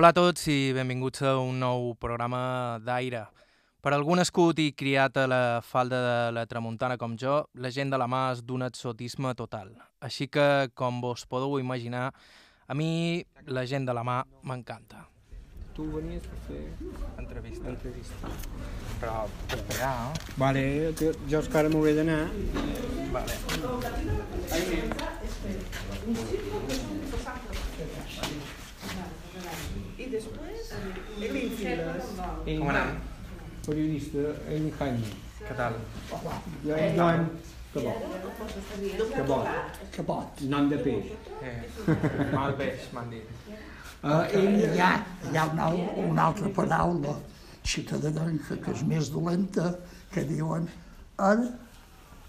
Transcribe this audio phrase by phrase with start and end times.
[0.00, 3.26] Hola a tots i benvinguts a un nou programa d'Aire.
[3.84, 7.92] Per algú nascut i criat a la falda de la Tramuntana com jo, la gent
[7.92, 9.74] de la mà és d'un exotisme total.
[10.00, 12.06] Així que, com vos podeu imaginar,
[12.64, 15.04] a mi la gent de la mà m'encanta.
[15.76, 16.64] Tu venies per fer
[17.20, 17.68] Entrevista.
[17.68, 18.32] entrevista.
[19.04, 20.34] Però esperar, eh?
[20.40, 20.64] Vale,
[20.96, 22.22] que jo encara m'hauré d'anar.
[23.12, 23.36] Vale.
[27.52, 27.59] I
[30.10, 32.06] Files.
[32.58, 32.90] Com anem?
[33.66, 35.10] Periodista en Jaime.
[35.40, 35.78] Què tal?
[36.64, 37.26] Jo en Joan
[37.70, 38.02] Cabot.
[39.14, 39.46] Cabot.
[39.94, 40.42] Cabot.
[40.50, 41.12] Nom de peix.
[41.46, 41.58] Eh,
[42.34, 43.26] mal peix, m'han dit.
[44.00, 44.92] Uh, hi, ha,
[45.30, 45.68] hi ha una,
[46.02, 47.14] una altra paraula
[47.62, 49.74] ciutadana que és més dolenta,
[50.10, 50.66] que diuen
[51.30, 51.36] ar,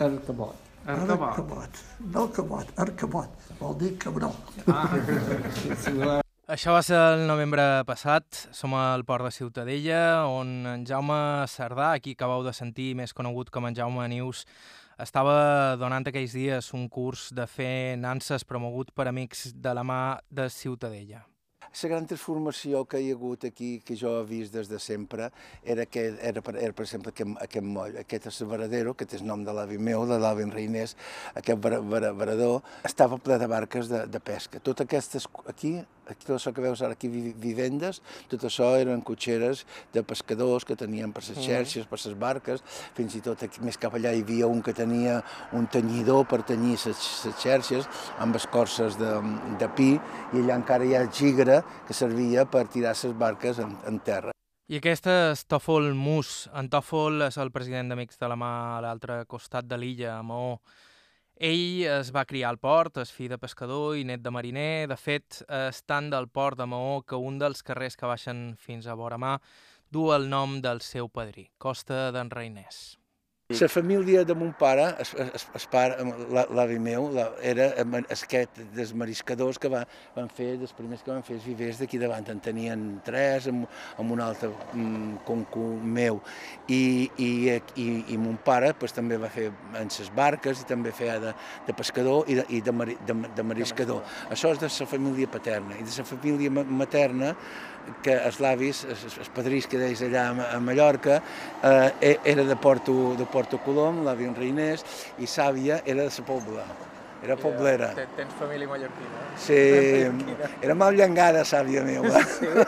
[0.06, 0.68] El Cabot.
[0.86, 1.30] Arcabot.
[1.30, 1.70] arcabot.
[2.14, 3.30] No cabot, arcabot.
[3.60, 4.34] Vol dir cabró.
[6.52, 8.42] Això va ser el novembre passat.
[8.52, 13.48] Som al port de Ciutadella, on en Jaume Cerdà, aquí acabeu de sentir, més conegut
[13.56, 14.44] com en Jaume Nius,
[15.00, 20.02] estava donant aquells dies un curs de fer nanses promogut per amics de la mà
[20.28, 21.24] de Ciutadella.
[21.72, 25.30] La gran transformació que hi ha hagut aquí, que jo he vist des de sempre,
[25.64, 29.24] era, que, era, per, era per exemple, aquest, aquest moll, aquest asseveradero, que té el
[29.30, 30.98] nom de l'avi meu, de l'avi Reinés,
[31.32, 34.60] aquest varador, estava ple de barques de, de pesca.
[34.60, 35.78] Tot aquestes, aquí,
[36.10, 40.66] aquí, tot això que veus ara aquí, vi- vivendes, tot això eren cotxeres de pescadors
[40.66, 42.64] que tenien per les xerxes, per les barques,
[42.98, 45.22] fins i tot aquí, més cap allà hi havia un que tenia
[45.54, 47.06] un tenyidor per tenyir les
[47.40, 47.88] xerxes
[48.20, 49.14] amb escorces de,
[49.60, 49.94] de pi,
[50.34, 54.32] i allà encara hi ha gigre que servia per tirar les barques en, en terra.
[54.72, 56.48] I aquest és Tòfol Mus.
[56.56, 60.24] En Tòfol és el president d'Amics de la Mà a l'altre costat de l'illa, a
[60.24, 60.62] Maó.
[61.42, 64.86] Ell es va criar al port, és fill de pescador i net de mariner.
[64.92, 68.86] De fet, és tant del port de Maó que un dels carrers que baixen fins
[68.86, 69.40] a vora mà
[69.90, 73.01] du el nom del seu padrí, Costa d'en Reinès.
[73.60, 75.98] La família de mon pare, es, es, es pare,
[76.32, 77.70] la- l'avi meu, la, era
[78.10, 79.84] aquest dels mariscadors que va,
[80.16, 82.28] van fer, dels primers que van fer els vivers d'aquí davant.
[82.32, 83.68] En tenien tres, amb,
[84.00, 86.22] amb un altre mm, concu meu.
[86.68, 87.30] I, i,
[87.76, 89.50] i, i mon pare pues, també va fer
[89.80, 91.34] en les barques i també feia de,
[91.68, 94.02] de pescador i de, i de, mari, de, de mariscador.
[94.32, 95.76] Això és de la família paterna.
[95.80, 97.36] I de la família ma- materna,
[98.04, 101.22] que els l'avis, els, els padrís que deies allà a, Mallorca,
[101.64, 104.86] eh, era de Porto, de Porto Colom, l'avi en Reinés,
[105.20, 106.66] i Sàvia era de la Pobla.
[107.22, 107.92] Era poblera.
[108.18, 109.20] Tens família mallorquina.
[109.38, 109.54] Sí,
[110.66, 112.18] era mal llangada, sàvia meva.
[112.42, 112.66] De,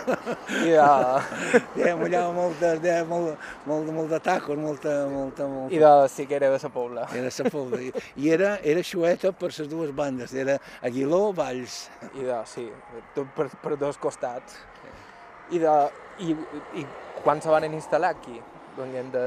[0.70, 5.74] Ja, mullava molt de, de, molt, molt, molt de tacos, molta, molta, molta.
[5.74, 7.08] i de Siquera de sa Pobla.
[7.18, 7.82] Era sa Pobla.
[7.82, 7.90] I,
[8.22, 10.36] I era, era xueta per les dues bandes.
[10.38, 11.88] Era Aguiló, Valls.
[12.14, 12.68] I de, sí,
[13.18, 14.62] per, per dos costats.
[15.52, 15.76] I, de,
[16.20, 16.32] i,
[16.80, 16.86] i
[17.24, 18.40] quan se van instal·lar aquí?
[18.78, 19.24] Venien de...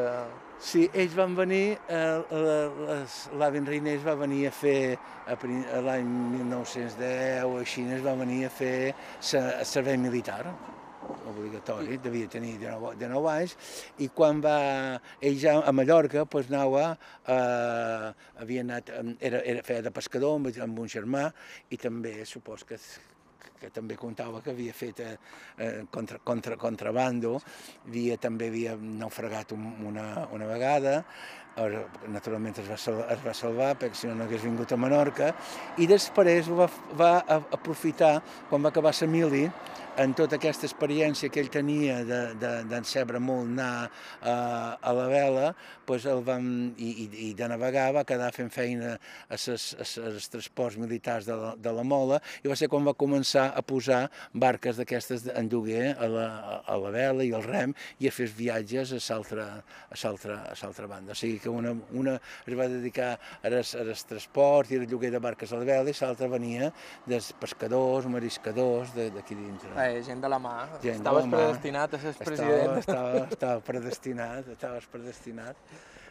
[0.58, 4.96] Sí, ells van venir, eh, la- les- l'avi en Reinés va venir a fer,
[5.84, 10.40] l'any 1910 o així, es va venir a fer se- servei militar
[11.28, 13.52] obligatori, devia tenir 19, 19 anys,
[14.02, 14.56] i quan va,
[15.20, 16.86] ell ja a Mallorca, doncs anava,
[17.26, 18.08] eh,
[18.42, 21.28] havia anat, eh, era, era, feia de pescador amb, amb un germà,
[21.70, 22.78] i també supos que,
[23.60, 25.16] que també contava que havia fet eh,
[25.58, 27.36] eh, contra, contra, contrabando,
[27.86, 30.06] havia, també havia naufragat un, una,
[30.36, 31.00] una vegada,
[32.12, 35.32] naturalment es va, salvar, es va salvar perquè si no no hagués vingut a Menorca,
[35.80, 36.68] i després va,
[36.98, 37.14] va
[37.56, 39.46] aprofitar, quan va acabar la mili,
[39.96, 43.88] en tota aquesta experiència que ell tenia de- de- d'encebre molt anar
[44.20, 45.54] a, a la vela,
[45.88, 48.90] doncs el vam, i, i, i de navegar va quedar fent feina
[49.30, 53.46] a els transports militars de la, de la Mola i va ser quan va començar
[53.56, 54.02] a posar
[54.34, 56.26] barques d'aquestes en lloguer a la,
[56.66, 59.00] a la vela i al rem i a fer viatges a
[60.66, 61.12] l'altra banda.
[61.12, 63.12] O sigui que una, una es va dedicar
[63.46, 66.72] al, al transport i al lloguer de barques a la vela i l'altra venia
[67.06, 69.70] dels pescadors, mariscadors de- d'aquí dintre.
[69.78, 70.56] Eh, gent de la mà.
[70.82, 71.36] Gent Estaves la mà.
[71.44, 72.78] predestinat a ser Estava, president.
[72.82, 75.56] estava, estava predestinat, estaves predestinat.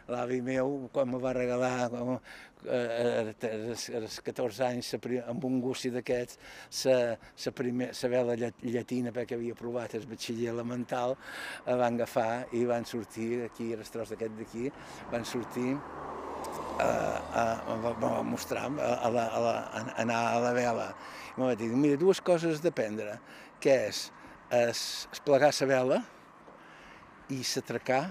[0.08, 2.20] L'avi meu, quan me va regalar, quan,
[2.70, 4.92] eh, als als 14 anys,
[5.28, 6.38] amb un gussi d'aquests,
[6.70, 11.16] sa, sa, primer, sa vela llat- llatina, perquè havia provat el batxiller elemental,
[11.66, 14.70] la van agafar i van sortir, aquí, el tros d'aquest d'aquí,
[15.12, 15.74] van sortir
[16.80, 16.90] a,
[17.42, 20.90] a, va mostrar a, a, la, a, la, a anar a la vela.
[21.36, 23.18] I em va dir, mira, dues coses d'aprendre,
[23.60, 24.12] que és
[24.54, 26.00] es, es plegar la vela
[27.34, 28.04] i s'atracar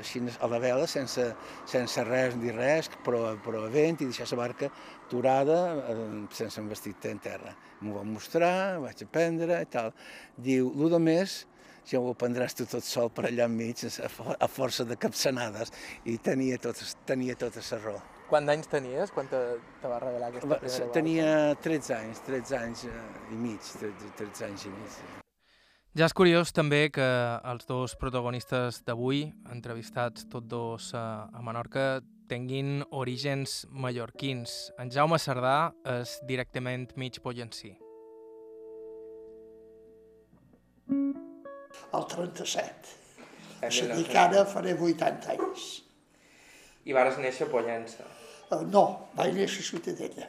[0.00, 1.26] així a la vela, sense,
[1.68, 4.70] sense res ni res, però, però a vent, i deixar la barca
[5.06, 5.58] aturada,
[5.92, 5.98] eh,
[6.36, 7.54] sense un vestit en terra.
[7.80, 9.92] M'ho va mostrar, vaig aprendre i tal.
[10.36, 11.38] Diu, el de més,
[11.86, 13.84] ja ho aprendràs tu tot sol per allà enmig,
[14.38, 15.72] a força de capçanades,
[16.04, 18.02] i tenia tot, tenia tota la raó.
[18.26, 19.42] Quants anys tenies quan te,
[19.82, 21.28] te va revelar aquesta primera Tenia
[21.62, 24.98] 13 anys, 13 anys eh, i mig, 13, 13 anys i mig.
[25.96, 27.04] Ja és curiós també que
[27.48, 34.58] els dos protagonistes d'avui, entrevistats tots dos a, a Menorca, tinguin orígens mallorquins.
[34.76, 37.72] En Jaume Cerdà és directament mig pollencí.
[41.96, 42.92] El 37.
[43.64, 45.66] És a dir, que ara faré 80 anys.
[46.84, 48.04] I vares néixer a Pollença.
[48.50, 50.28] Uh, no, vaig néixer a Ciutadella,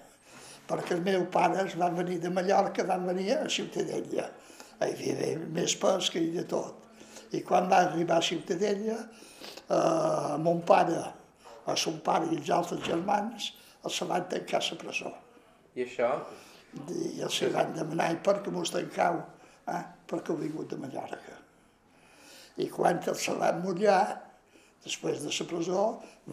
[0.71, 4.31] perquè els meus pares van venir de Mallorca, van venir a Ciutadella.
[4.77, 6.83] Hi havia més pesca i de tot.
[7.33, 8.97] I quan va arribar a Ciutadella,
[9.73, 10.99] uh, mon pare,
[11.67, 13.49] a son pare i els altres germans,
[13.83, 15.11] els se van tancar a la presó.
[15.75, 16.11] I això?
[16.93, 19.19] I els se van demanar, i per què mos tancau?
[19.67, 21.35] Ah, perquè heu vingut de Mallorca.
[22.63, 24.01] I quan els se van mullar,
[24.85, 25.83] després de la presó,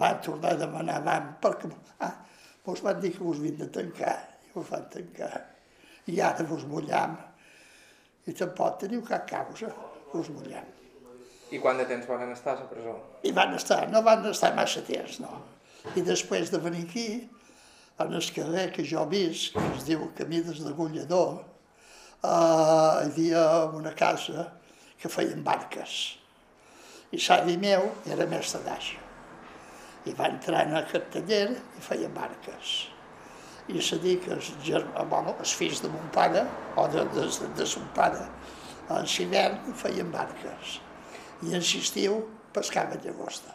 [0.00, 1.72] van tornar a demanar, van, perquè
[2.06, 2.14] ah,
[2.64, 5.32] vos van dir que vos havien de tancar, i vos van tancar.
[6.12, 7.16] I ara vos mullam,
[8.26, 9.70] i tampoc teniu cap causa,
[10.12, 10.66] vos mullam.
[11.52, 12.94] I quant de temps van estar a la presó?
[13.22, 15.42] I van estar, no van estar massa temps, no.
[15.94, 17.08] I després de venir aquí,
[18.00, 21.36] en el carrer que jo visc, que es diu Camí des d'Agullador,
[22.24, 23.44] eh, hi havia
[23.76, 24.48] una casa
[24.98, 26.16] que feien barques.
[27.12, 28.98] I l'avi meu era mestre d'aixa.
[30.08, 32.74] I va entrar en aquest taller i feien barques.
[33.68, 34.50] I se dir que els,
[35.08, 36.44] bueno, els fills de mon pare,
[36.76, 38.26] o de, de, de, de son pare,
[38.92, 40.78] en l'hivern feien barques.
[41.44, 42.20] I en l'estiu
[42.54, 43.54] pescaven llagosta.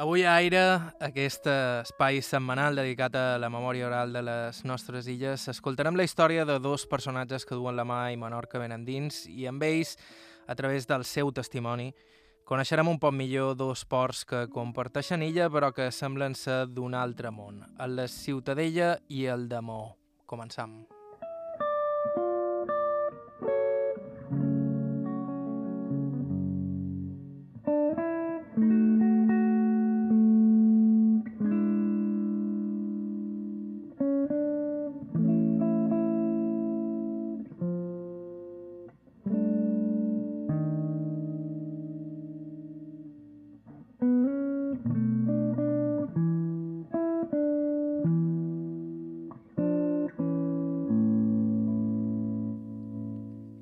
[0.00, 0.62] Avui a Aire,
[1.04, 6.46] aquest espai setmanal dedicat a la memòria oral de les nostres illes, escoltarem la història
[6.48, 9.98] de dos personatges que duen la mà i Menorca ben endins i amb ells,
[10.48, 11.90] a través del seu testimoni,
[12.50, 17.30] coneixerem un poc millor dos ports que comparteixen illa però que semblen ser d'un altre
[17.30, 19.92] món, el de Ciutadella i el de Maó.
[20.26, 20.80] Començam.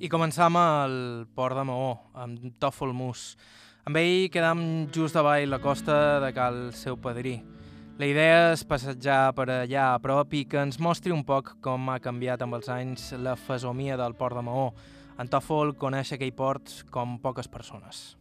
[0.08, 0.93] I començam al
[1.37, 3.34] port de Maó, amb Tòfol Mus.
[3.84, 7.34] Amb ell quedam just davall la costa de Cal Seu Padrí.
[8.00, 11.90] La idea és passejar per allà a prop i que ens mostri un poc com
[11.93, 14.70] ha canviat amb els anys la fesomia del port de Maó.
[15.20, 18.16] En Tòfol coneix aquell port com poques persones.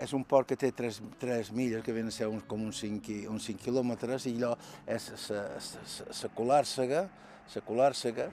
[0.00, 2.80] És un port que té 3, 3 milles, que venen a ser un, com uns
[2.80, 4.56] 5, uns 5 quilòmetres, i allò
[4.88, 7.04] és la colàrsega,
[7.54, 8.28] la colàrsega,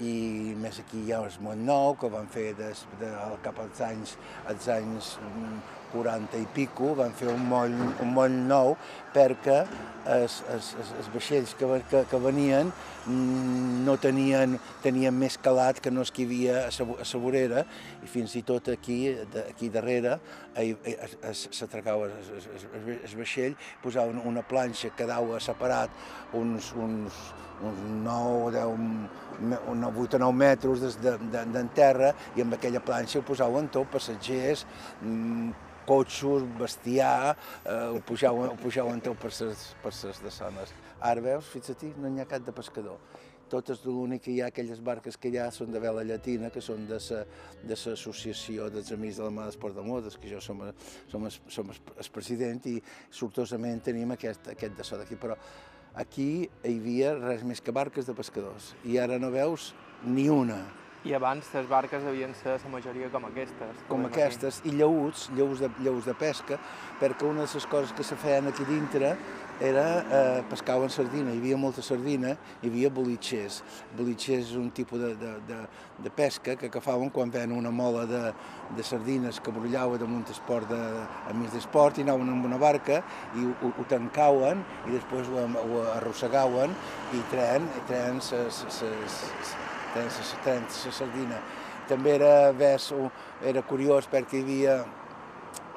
[0.00, 3.10] i més aquí hi ha el Mont Nou, que van fer des, de,
[3.44, 4.16] cap als anys,
[4.48, 5.14] als anys
[5.92, 8.76] 40 i pico, van fer un moll, un moll nou
[9.14, 9.64] perquè
[10.10, 12.70] els, els, els vaixells que, que, que venien
[13.84, 17.64] no tenien, tenien més calat que no es que hi havia a la vorera
[18.04, 19.00] i fins i tot aquí,
[19.32, 20.18] de, aquí darrere
[21.32, 25.90] s'atracava el vaixell, posaven una planxa que quedava separat
[26.36, 27.16] uns, uns,
[27.64, 28.68] uns 9, 10,
[29.40, 33.88] 8 o 9 metres de, de, de, terra i amb aquella planxa ho posaven tot,
[33.92, 34.66] passatgers,
[35.86, 40.74] cotxos, bestiar, eh, ho, pujaven, ho pujaven tot per ses, per ses de zones.
[41.00, 43.00] Ara veus, fixa't, no n'hi ha cap de pescador.
[43.50, 46.62] Totes l'únic que hi ha, aquelles barques que hi ha són de vela llatina, que
[46.62, 50.62] són de l'associació de dels Amics de la Mà d'Esport de Modes, que jo som,
[51.10, 52.76] som, som el president i
[53.10, 55.18] sortosament tenim aquest, aquest de so d'aquí.
[55.18, 55.34] Però
[55.98, 59.72] aquí hi havia res més que barques de pescadors i ara no veus
[60.06, 60.62] ni una.
[61.00, 63.84] I abans les barques devien ser la majoria com aquestes.
[63.88, 66.58] Com aquestes, i lleuts, lleus de, lleus de pesca,
[67.00, 69.14] perquè una de les coses que se feien aquí dintre
[69.60, 73.62] era eh, pescaven sardina, hi havia molta sardina, hi havia bolitxers.
[73.96, 75.58] Bolitxers és un tipus de, de, de,
[76.04, 78.22] de pesca que agafaven quan ven una mola de,
[78.76, 80.80] de sardines que brollava damunt el port de,
[81.28, 83.02] a mig d'esport i anaven amb una barca
[83.36, 86.76] i ho, ho tancaven i després ho, ho arrossegaven
[87.16, 89.58] i tren, i tren ses, ses, ses,
[89.94, 91.42] tren la sardina.
[91.90, 92.92] També era, vers,
[93.42, 94.80] era curiós perquè hi havia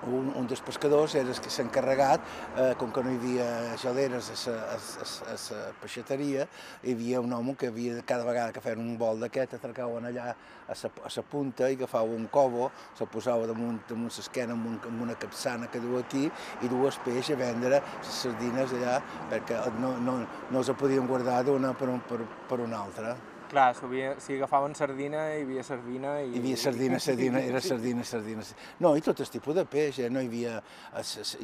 [0.08, 2.24] un, un dels pescadors era el que s'ha encarregat,
[2.58, 3.48] eh, com que no hi havia
[3.80, 6.48] geleres a la peixateria,
[6.84, 10.30] hi havia un home que havia cada vegada que feien un vol d'aquest, atracaven allà
[10.68, 15.06] a la punta i agafava un cobo, se posava damunt, damunt l'esquena amb, un, amb
[15.08, 19.00] una capçana que du aquí i dues peix a vendre les sardines allà
[19.32, 20.18] perquè no, no,
[20.50, 23.16] no els podien guardar d'una per, per, per una altra.
[23.54, 23.76] Clar,
[24.18, 26.16] si agafaven sardina, hi havia sardina...
[26.24, 26.32] I...
[26.32, 28.42] Hi havia sardina, sardina, era sardina, sardina.
[28.82, 30.08] No, i tot el tipus de peix, eh?
[30.10, 30.56] no hi havia...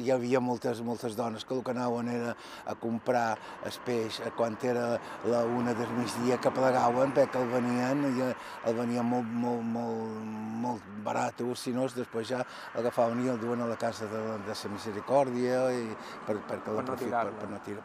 [0.02, 2.32] Hi havia moltes, moltes dones que el que anaven era
[2.66, 4.88] a comprar el peix quan era
[5.30, 10.26] la una del migdia que plegaven perquè el venien, i el venien molt, molt, molt,
[10.64, 12.42] molt barat, si no, després ja
[12.74, 15.86] l'agafaven i el duen a la casa de, de la misericòrdia i
[16.26, 17.24] per, per, per, no per, per, no tirar,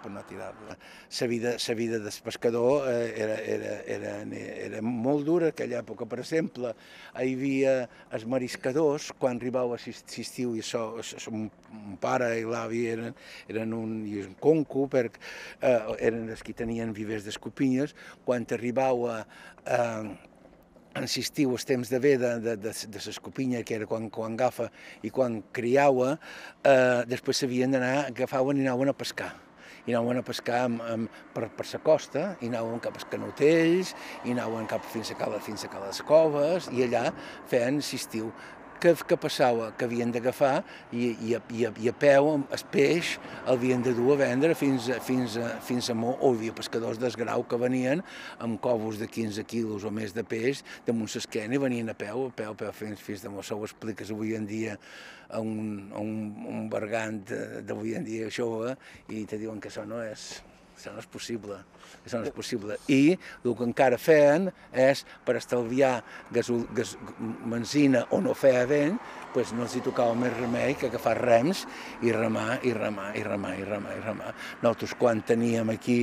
[0.01, 0.82] per no tirar-la.
[1.22, 6.07] La vida, la vida del pescador eh, era, era, era era molt dura aquella època.
[6.10, 6.74] Per exemple,
[7.15, 7.75] hi havia
[8.15, 11.50] els mariscadors, quan arribava l'estiu i això, son
[12.01, 13.15] pare i l'avi eren,
[13.51, 15.22] eren un, i un conco, perquè
[15.62, 17.95] eh, eren els que tenien vivers d'escopinyes,
[18.25, 19.22] quan arribava
[19.65, 20.15] eh,
[20.95, 24.69] en l'estiu, els temps de ve de, de, de, l'escopinya, que era quan, quan agafa
[25.03, 26.15] i quan criava,
[26.63, 29.34] eh, després s'havien d'anar, agafaven i anaven a pescar
[29.86, 33.94] i anaven a pescar amb, amb, per, per la costa, i anaven cap als canotells,
[34.25, 37.10] i anaven cap fins a, cala, fins a Cales Coves, i allà
[37.51, 38.32] feien l'estiu
[38.82, 39.72] que, que passava?
[39.77, 40.60] Que havien d'agafar
[40.91, 43.15] i, i, i, i a peu el peix
[43.46, 46.55] el havien de dur a vendre fins, fins, a, fins a Mó, o hi havia
[46.58, 48.03] pescadors d'esgrau que venien
[48.44, 52.27] amb covos de 15 quilos o més de peix damunt l'esquena i venien a peu,
[52.29, 53.44] a peu, a peu fins, fins de Mó.
[53.44, 54.79] Això ho expliques avui en dia
[55.29, 57.22] a un, a un, un bergant
[57.65, 58.75] d'avui en dia jove
[59.10, 60.36] i te diuen que això no és,
[60.75, 61.58] això no és possible,
[62.03, 62.77] això no és possible.
[62.91, 65.98] I el que encara feien és, per estalviar
[66.36, 66.96] gasol, gas,
[67.46, 69.00] benzina o no feia vent,
[69.36, 71.65] pues no els hi tocava més remei que agafar rems
[72.03, 74.36] i remar, i remar, i remar, i remar, i remar.
[74.62, 76.01] Nosaltres quan teníem aquí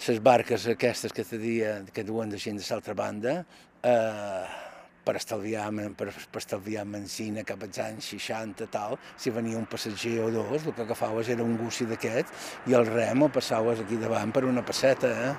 [0.00, 3.42] les barques aquestes que, dia, que duen de gent de l'altra banda,
[3.84, 4.69] eh,
[5.10, 5.66] per estalviar,
[5.98, 10.62] per, per estalviar benzina cap als anys 60 tal, si venia un passatger o dos,
[10.62, 12.30] el que agafaves era un gussi d'aquest
[12.70, 15.34] i el rem el passaves aquí davant per una passeta, eh?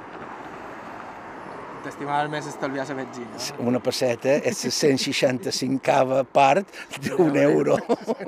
[1.81, 3.39] T'estimaves més estalviar la benzina.
[3.63, 6.75] Una passeta és la 165a part
[7.07, 7.79] d'un euro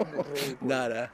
[0.72, 1.10] d'ara.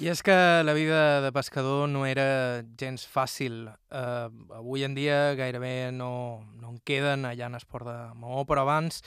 [0.00, 3.66] I és que la vida de pescador no era gens fàcil.
[3.92, 8.64] Uh, avui en dia gairebé no, no en queden allà en esport de Maó, però
[8.64, 9.04] abans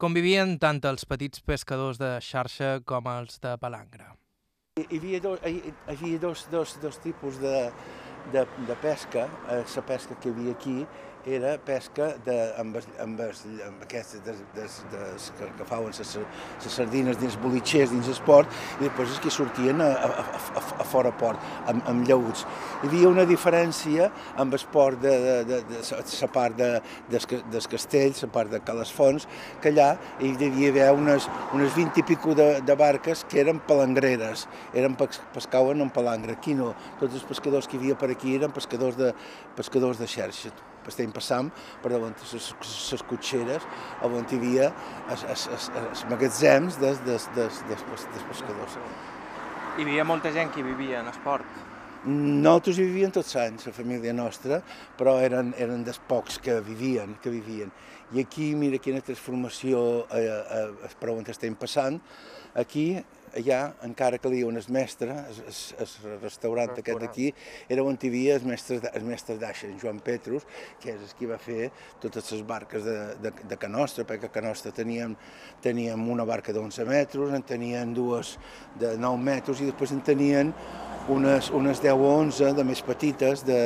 [0.00, 4.06] Convivien tant els petits pescadors de xarxa com els de palangre.
[4.80, 7.68] Hi havia, do, hi, hi havia dos, dos, dos tipus de,
[8.32, 9.26] de, de pesca.
[9.52, 10.78] Eh, la pesca que hi havia aquí
[11.26, 15.00] era pesca de, amb, amb, amb aquestes de, de, de,
[15.36, 16.14] que agafaven les,
[16.64, 18.48] les sardines dins bolitxers, dins esport,
[18.78, 22.46] i després és que sortien a, a, a, a fora port, amb, amb llauts.
[22.80, 24.08] Hi havia una diferència
[24.40, 26.70] amb esport de, de, de, de, de la part de,
[27.12, 29.28] des, des castells, la part de Calesfons,
[29.60, 29.90] que allà
[30.24, 34.96] hi devia haver unes, unes 20 i pico de, de barques que eren palangreres, eren
[34.96, 36.38] pescaven en palangre.
[36.40, 39.12] Aquí no, tots els pescadors que hi havia per aquí eren pescadors de,
[39.58, 40.56] pescadors de xarxa
[40.88, 41.50] estem passant
[41.82, 43.66] per davant les, les cotxeres
[44.06, 44.70] on hi havia
[45.04, 48.78] els magatzems dels, dels, dels, dels, dels pescadors.
[49.76, 51.68] Hi havia molta gent que vivia en esport?
[52.00, 54.62] Nosaltres hi vivien tots anys, la família nostra,
[54.96, 57.68] però eren, eren dels pocs que vivien, que vivien.
[58.16, 62.00] I aquí, mira quina transformació eh, eh, per on estem passant.
[62.58, 62.86] Aquí
[63.36, 65.40] allà encara calia un mestre, el,
[65.84, 67.30] el restaurant aquest d'aquí,
[67.68, 70.46] era on hi havia el mestre, el mestre d'Aixa, en Joan Petrus,
[70.80, 71.70] que és el que va fer
[72.02, 75.16] totes les barques de, de, de Canostra, perquè a Canostra teníem,
[75.62, 78.36] teníem una barca d'11 metres, en tenien dues
[78.80, 80.54] de 9 metres i després en tenien
[81.10, 83.60] unes, unes 10 o 11 de més petites de,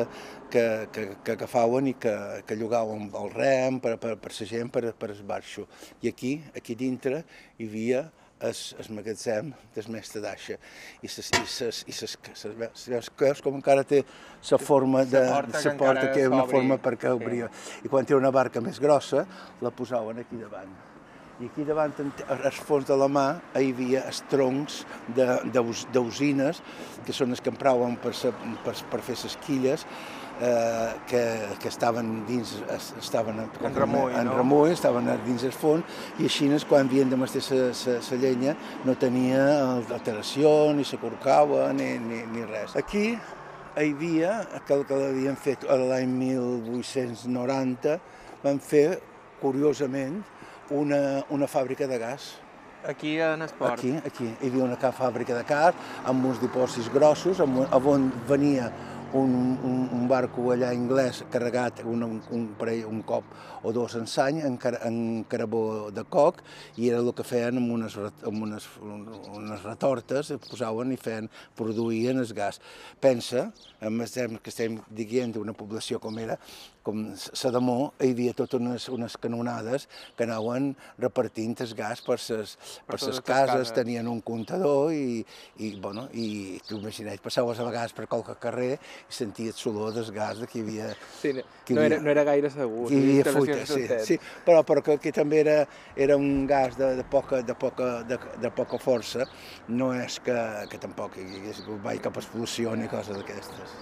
[0.51, 2.15] que, que, que agafaven i que,
[2.47, 5.67] que llogaven el rem per, per, per la gent, per, per esbarxo.
[6.03, 7.25] I aquí, aquí dintre,
[7.59, 8.05] hi havia
[8.41, 10.57] el, el magatzem del mestre d'Aixa
[11.03, 12.87] i ses, i ses, i ses, ses, veus,
[13.21, 14.03] veus com encara té
[14.51, 17.51] la forma de la porta, que, porta, que una forma perquè obria.
[17.85, 19.25] I quan té una barca més grossa,
[19.63, 20.75] la posaven aquí davant.
[21.43, 21.95] I aquí davant,
[22.31, 23.25] al fons de la mà,
[23.59, 24.83] hi havia els troncs
[25.17, 26.61] d'usines,
[27.07, 28.13] que són els que empraven per,
[28.63, 29.87] per, per fer les quilles,
[30.41, 31.23] eh, que,
[31.61, 32.57] que estaven dins,
[32.99, 34.37] estaven en remull, en no?
[34.39, 35.85] remull, estaven dins el fons,
[36.19, 39.41] i així quan havien de mestir la llenya no tenia
[39.95, 42.77] alteració, ni s'acorcava, ni, ni, ni res.
[42.77, 47.99] Aquí hi havia, que, que l'havien fet l'any 1890,
[48.45, 49.01] van fer,
[49.41, 50.23] curiosament,
[50.73, 52.33] una, una fàbrica de gas
[52.87, 53.79] Aquí en esport.
[53.79, 54.27] Aquí, aquí.
[54.43, 55.73] Hi havia una fàbrica de car
[56.05, 58.69] amb uns dipòsits grossos, amb, on venia
[59.15, 63.31] un, un, un barco allà anglès carregat un, un, un, parell, un cop
[63.63, 66.43] o dos en sany, en, car, en carabó de coc,
[66.77, 71.31] i era el que feien amb unes, amb unes, unes retortes, es posaven i feien,
[71.57, 72.61] produïen el gas.
[73.01, 73.49] Pensa,
[73.81, 76.37] en el temps que estem dient d'una població com era,
[76.85, 79.87] com Sadamó, hi havia totes unes, unes canonades
[80.19, 85.23] que anaven repartint el gas per ses, per, per ses cases, tenien un comptador i,
[85.57, 88.75] i, bueno, i tu imagina't, passaves a vegades per qualque carrer
[89.09, 90.89] i senties l'olor del gas que hi havia...
[91.21, 92.89] Sí, no, no, havia, era, no era gaire segur.
[92.89, 95.57] Que hi havia fuita, sí, sí, però, però que, que també era,
[95.97, 99.29] era un gas de, de, poca, de, poca, de, de poca força,
[99.69, 100.39] no és que,
[100.71, 103.77] que tampoc hi hagués mai cap explosió ni cosa d'aquestes.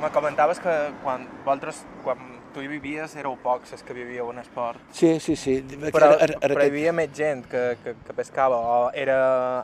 [0.00, 4.40] Me comentaves que quan vosaltres, quan tu hi vivies, éreu pocs els que vivíeu en
[4.40, 4.80] esport.
[4.96, 5.58] Sí, sí, sí.
[5.92, 9.18] Però, ara, ara, però hi havia més gent que, que, que pescava, o era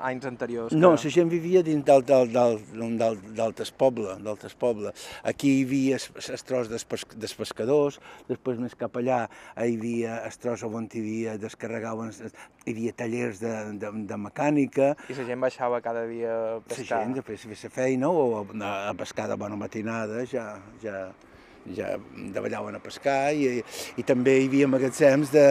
[0.05, 0.75] anys anteriors?
[0.75, 0.81] Que...
[0.83, 5.07] No, la gent vivia dins d'altres pobles, d'altres pobles.
[5.33, 9.25] Aquí hi havia els tros dels, pes, dels pescadors, després més cap allà
[9.57, 14.93] hi havia els tros on hi havia descarregaven, hi havia tallers de, de, de mecànica.
[15.09, 17.01] I la gent baixava cada dia a pescar?
[17.01, 20.51] La gent, després de fer feina o a, a pescar de bona matinada, ja,
[20.85, 21.07] ja,
[21.77, 21.95] ja
[22.35, 23.63] davallaven a pescar i,
[23.97, 25.47] i també hi havia magatzems de,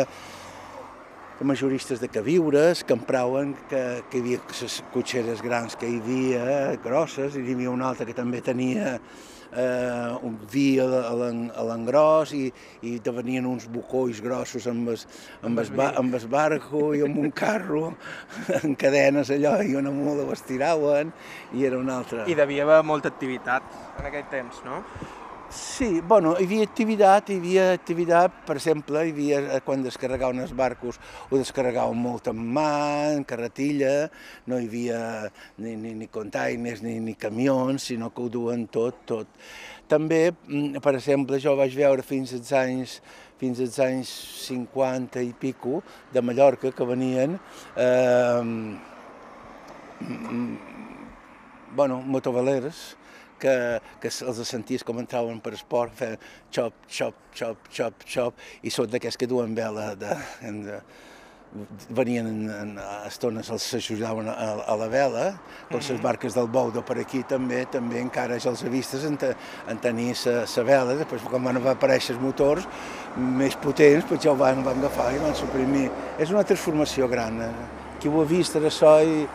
[1.40, 6.00] de majoristes de queviures, que empraven que, que hi havia les cotxeres grans que hi
[6.04, 6.48] havia,
[6.84, 8.98] grosses, i hi havia una altra que també tenia
[9.52, 10.86] eh, un vi a
[11.68, 12.44] l'engròs i,
[12.88, 15.00] i te venien uns bucois grossos amb el,
[15.48, 17.96] amb, el, amb el barco i amb un carro
[18.62, 21.12] en cadenes allò i una mula ho estiraven
[21.58, 22.28] i era una altra.
[22.28, 23.66] I devia haver molta activitat
[24.00, 24.84] en aquell temps, no?
[25.52, 30.40] Sí, bueno, hi havia activitat, hi havia activitat, per exemple, hi havia, eh, quan descarregaven
[30.40, 30.96] els barcos,
[31.28, 34.08] ho descarregaven molt en mà, en carretilla,
[34.48, 35.02] no hi havia
[35.58, 39.42] ni, ni, ni containers ni, ni camions, sinó que ho duen tot, tot.
[39.92, 42.96] També, mm, per exemple, jo vaig veure fins als anys
[43.42, 44.08] fins als anys
[44.46, 45.82] 50 i pico
[46.14, 47.40] de Mallorca que venien
[47.76, 48.78] eh,
[51.76, 53.01] bueno, motovalers
[53.42, 53.56] que,
[54.02, 56.20] que els senties com entraven per esport, feien
[56.54, 60.82] xop, xop, xop, xop, xop, i són d'aquests que duen vela de, de,
[61.90, 62.70] venien en, en
[63.08, 64.36] estones, els ajudaven a,
[64.72, 65.26] a la vela,
[65.70, 69.18] com les barques del bou de per aquí també, també encara ja els vistes en,
[69.20, 69.34] te,
[69.68, 72.68] en tenir la vela, després quan van aparèixer els motors
[73.18, 75.90] més potents, doncs ja ho van, van agafar i van suprimir.
[76.20, 77.54] És una transformació gran, eh?
[78.00, 79.26] qui ho ha vist era això i,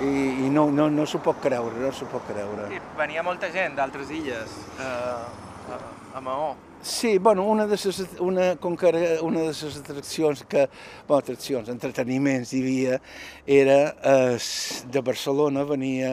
[0.00, 2.68] i, i no, no, no s'ho pot creure, no s'ho pot creure.
[2.74, 5.82] I venia molta gent d'altres illes eh, a,
[6.16, 6.54] a Maó.
[6.86, 10.68] Sí, bueno, una de les, una, com que era una de les atraccions que,
[11.08, 12.98] bueno, atraccions, entreteniments hi havia,
[13.46, 13.78] era
[14.12, 16.12] es, de Barcelona, venia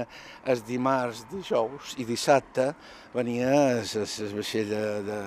[0.50, 2.72] els dimarts, dijous i dissabte,
[3.14, 3.52] venia
[3.84, 5.20] el vaixell de, de,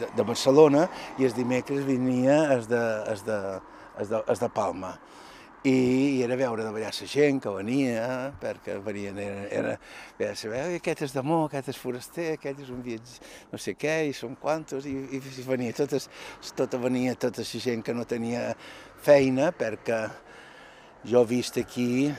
[0.00, 0.86] de, de Barcelona
[1.18, 2.80] i els dimecres venia els de,
[3.12, 3.38] els de,
[3.98, 4.94] els de, els de Palma
[5.68, 8.04] i era veure de ballar la gent que venia,
[8.40, 9.74] perquè venien, era, era
[10.18, 13.20] era saber, aquest és d'amor, aquest és foraster, aquest és un viatge,
[13.52, 16.08] no sé què, i són quantos, i, i, i venia totes,
[16.58, 18.48] tota venia tota la gent que no tenia
[19.04, 20.00] feina, perquè
[21.06, 22.10] jo he vist aquí,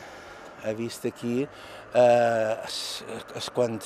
[0.64, 2.80] he vist aquí, eh, es,
[3.36, 3.80] es, quan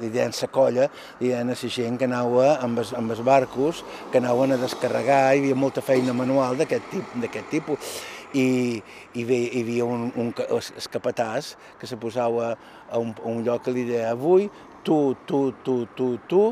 [0.00, 0.88] li deien la colla,
[1.20, 3.80] li deien a la gent que anava amb els, amb els barcos,
[4.12, 7.96] que anaven a descarregar, hi havia molta feina manual d'aquest tip, tipus
[8.34, 8.82] i,
[9.14, 13.64] i bé, hi havia un, un escapatàs que se posava a un, a un lloc
[13.66, 14.48] que li deia avui
[14.84, 16.42] tu, tu, tu, tu, tu,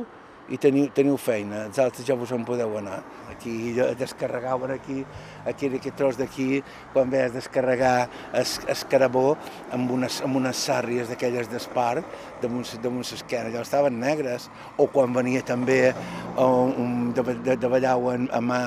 [0.50, 2.98] i teniu, teniu feina, els altres ja vos en podeu anar.
[3.30, 5.04] Aquí descarregaven aquí,
[5.46, 9.36] aquí en aquest tros d'aquí, quan veies descarregar es, es carabó
[9.72, 12.06] amb unes, amb unes sàrries d'aquelles d'espart
[12.42, 15.94] damunt, damunt l'esquena, allò estaven negres, o quan venia també
[16.36, 18.62] um, um de, de, de ballauen a mà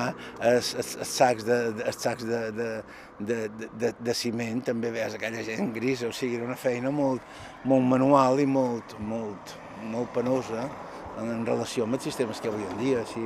[0.53, 0.71] els
[1.11, 2.71] sacs de, els sacs de, de,
[3.19, 3.39] de,
[3.83, 7.21] de, de ciment, també veies aquella gent grisa, o sigui, era una feina molt,
[7.67, 9.55] molt manual i molt, molt,
[9.91, 10.65] molt penosa
[11.21, 13.01] en relació amb els sistemes que avui en dia.
[13.05, 13.25] Així,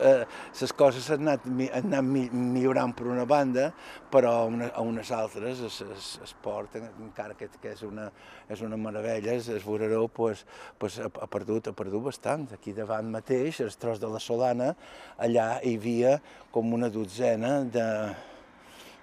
[0.00, 0.24] eh,
[0.60, 3.70] les coses han anat, han anat millorant per una banda,
[4.12, 8.08] però a, una, a unes altres l'esport, encara que, que és, una,
[8.50, 10.44] és una meravella, el voreró pues,
[10.78, 12.48] pues, ha, ha, perdut, ha perdut bastant.
[12.56, 14.74] Aquí davant mateix, el tros de la Solana,
[15.18, 16.18] allà hi havia
[16.54, 17.86] com una dotzena de,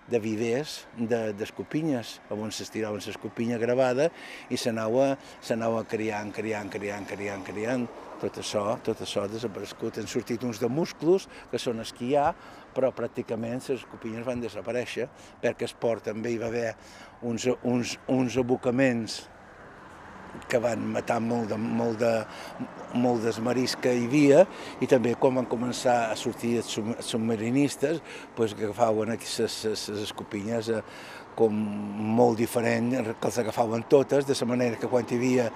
[0.08, 4.10] de vivers d'escopinyes, de, on s'estiraven l'escopinya gravada
[4.50, 7.88] i s'anava criant, criant, criant, criant, criant.
[8.18, 10.00] Tot això, tot això ha desaparegut.
[10.00, 12.32] Han sortit uns de musclos, que són esquiar,
[12.74, 15.08] però pràcticament les escopinyes van desaparèixer
[15.42, 16.70] perquè el port també hi va haver
[17.26, 19.24] uns, uns, uns abocaments
[20.48, 22.14] que van matar molt de, molt de,
[22.96, 24.46] molt dels maris que hi havia
[24.82, 26.72] i també quan van començar a sortir els
[27.10, 28.02] submarinistes
[28.36, 30.84] pues, agafaven aquí les, les escopinyes eh,
[31.38, 31.54] com
[32.18, 32.90] molt diferent,
[33.22, 35.48] que els agafaven totes, de la manera que quan hi havia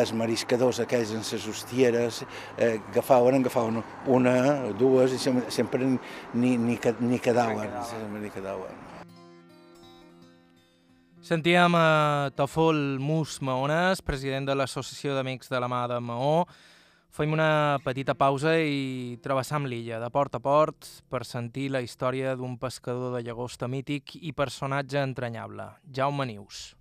[0.00, 2.22] els mariscadors aquells en les hostieres,
[2.58, 3.82] eh, agafaven, agafaven
[4.18, 4.36] una,
[4.78, 5.98] dues, i sempre, sempre ni,
[6.34, 7.78] ni, ni, ni quedaven.
[8.20, 9.01] Ni quedaven.
[11.32, 16.42] Sentíem a Tafol Mus Maones, president de l'Associació d'Amics de la Mà de Maó.
[17.08, 22.36] Fem una petita pausa i travessam l'illa de port a port per sentir la història
[22.36, 26.74] d'un pescador de llagosta mític i personatge entranyable, Jaume Nius.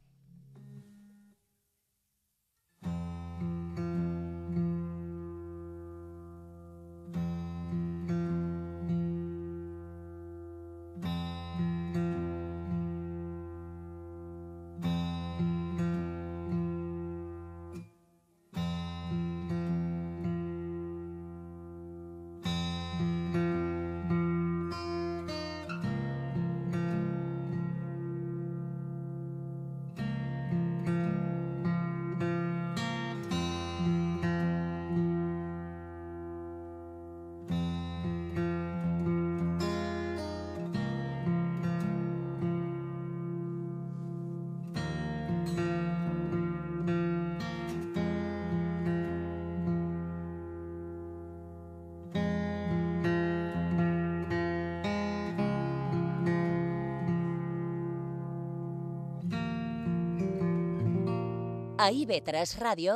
[61.82, 62.96] A IB3 Ràdio,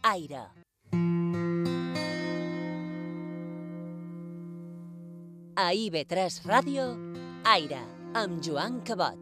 [0.00, 0.46] Aire.
[5.60, 6.86] A IB3 Ràdio,
[7.44, 7.82] Aire,
[8.16, 9.20] amb Joan Cabot.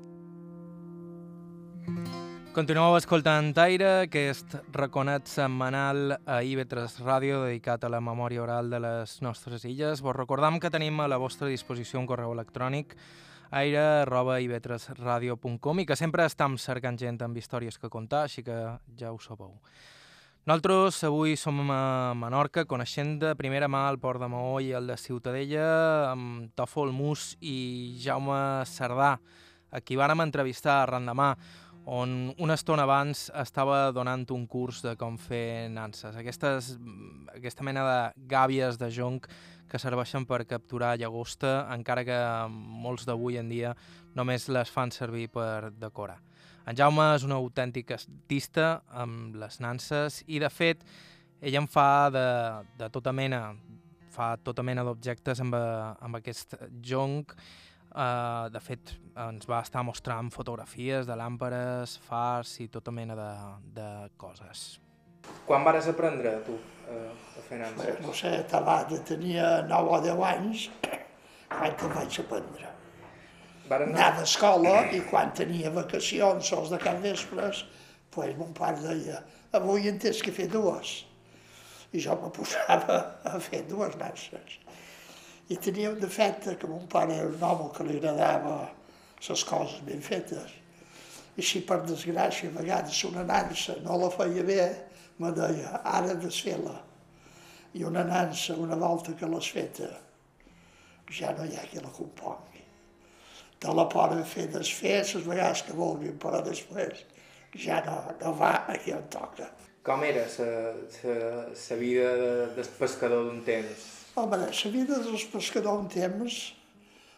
[2.55, 8.79] Continueu escoltant Aire, aquest raconet setmanal a IB3 Ràdio dedicat a la memòria oral de
[8.87, 9.99] les nostres illes.
[9.99, 12.95] Vos recordam que tenim a la vostra disposició un correu electrònic
[13.53, 14.49] aire arroba i
[15.87, 18.57] que sempre estem cercant gent amb històries que contar, així que
[18.99, 19.59] ja ho sabeu.
[20.43, 24.88] Nosaltres avui som a Menorca, coneixent de primera mà el Port de Maó i el
[24.91, 25.67] de Ciutadella,
[26.11, 29.12] amb Tòfol Mus i Jaume Cerdà,
[29.71, 31.37] a qui vàrem entrevistar arran demà,
[31.85, 36.16] on una estona abans estava donant un curs de com fer nanses.
[36.16, 36.77] Aquestes,
[37.35, 39.27] aquesta mena de gàbies de jonc
[39.68, 42.18] que serveixen per capturar llagosta, encara que
[42.53, 43.73] molts d'avui en dia
[44.14, 46.21] només les fan servir per decorar.
[46.68, 50.85] En Jaume és un autèntic artista amb les nanses i, de fet,
[51.42, 52.27] ell en fa de,
[52.79, 53.49] de tota mena,
[54.14, 57.35] fa tota mena d'objectes amb, amb aquest jonc.
[57.92, 63.33] Uh, de fet, ens va estar mostrant fotografies de làmperes, fars i tota mena de,
[63.76, 64.81] de coses.
[65.46, 66.57] Quan vares aprendre, tu,
[66.88, 68.00] a fer nanses?
[68.00, 70.64] No sé, Tabada tenia 9 o 10 anys
[71.52, 72.72] quan te'n vaig aprendre.
[73.68, 77.62] Varen Anar d'escola i quan tenia vacacions, sols de cap vespres,
[78.12, 79.22] pues, mon pare deia,
[79.57, 81.02] avui en tens que fer dues.
[81.92, 84.62] I jo me posava a fer dues nanses.
[85.50, 88.70] I tenia un defecte que mon pare era un home que li agradava
[89.28, 90.55] les coses ben fetes.
[91.37, 94.64] I si per desgràcia a vegades una nansa no la feia bé,
[95.18, 96.78] me deia, ara desfer-la.
[97.74, 99.88] I una nansa, una volta que l'has feta,
[101.12, 102.61] ja no hi ha qui la compongui.
[103.62, 107.05] Te la poden fer desfer les vegades que vulguin, però després
[107.57, 109.48] ja no, no va a qui on toca.
[109.83, 114.02] Com era la vida de, del pescador d'un temps?
[114.14, 116.35] Home, la vida del pescador d'un temps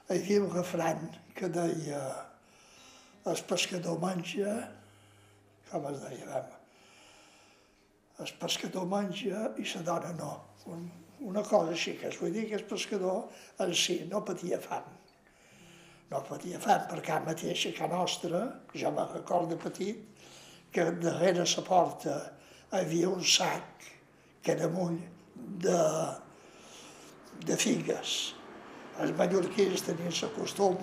[0.07, 1.01] hi havia un refrany
[1.35, 2.03] que deia
[3.33, 4.53] el pescador menja,
[5.73, 6.55] com es deia, vam,
[8.23, 10.31] el pescador menja i la dona no.
[10.71, 10.87] Un,
[11.33, 13.27] una cosa així, que es vull dir que el pescador
[13.67, 14.87] en si no patia fam.
[16.15, 20.29] No patia fam, perquè ara mateix a nostra, jo me recordo petit,
[20.71, 22.21] que darrere la porta
[22.71, 23.91] hi havia un sac
[24.47, 25.01] que mull
[25.35, 25.81] de,
[27.49, 28.35] de figues.
[29.03, 30.79] Els mallorquins tenien el costum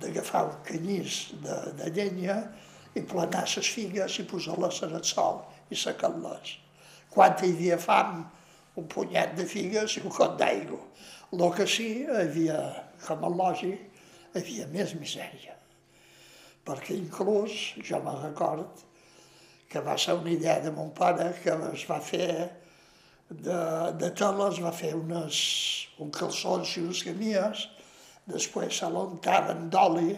[0.00, 2.38] d'agafar un canyís de, de llenya
[2.96, 6.56] i planar les figues i posar-les en el sol i secar-les.
[7.12, 8.24] Quan hi havia fam,
[8.78, 10.80] un punyet de figues i un got d'aigua.
[11.34, 12.58] El que sí, havia,
[13.04, 14.02] com a lògic,
[14.38, 15.56] havia més misèria.
[16.64, 18.84] Perquè inclús, jo me'n record,
[19.68, 22.28] que va ser una idea de mon pare que es va fer
[23.28, 25.38] de, de tela, es va fer unes,
[26.00, 27.66] un calçons i unes camies
[28.28, 30.12] després se l'untaven d'oli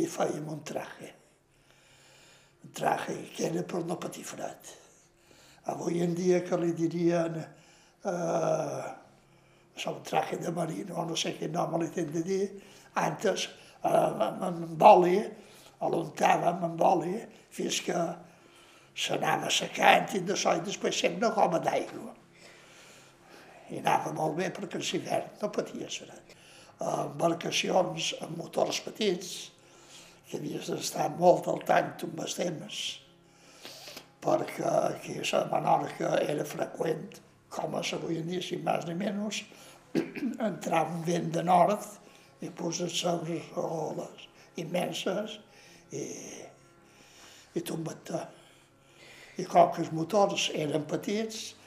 [0.00, 1.10] i fèiem un traje.
[2.64, 4.72] Un traje que era per no patir fred.
[5.72, 8.84] Avui en dia que li dirien eh,
[9.86, 12.44] un traje de marino, no sé quin nom li tenen de dir,
[13.00, 13.88] antes eh,
[14.48, 15.16] amb oli,
[15.84, 17.16] l'untàvem amb oli
[17.52, 18.04] fins que
[18.94, 22.12] s'anava secant i de so, i després sempre una goma d'aigua.
[23.72, 26.34] I anava molt bé perquè en l'hivern no patia fred.
[26.84, 29.32] Embarcacions amb motors petits,
[30.28, 32.80] que havies d'estar molt al tant amb els temes,
[34.24, 37.20] perquè aquí a Menorca era freqüent,
[37.54, 39.42] com és avui en dia, si més ni menys,
[40.50, 41.86] entrar un vent de nord
[42.42, 44.28] i posar sobre les oles
[44.60, 45.38] immenses
[45.92, 46.04] i,
[47.54, 48.24] i tombar
[49.38, 51.63] I com que els motors eren petits, a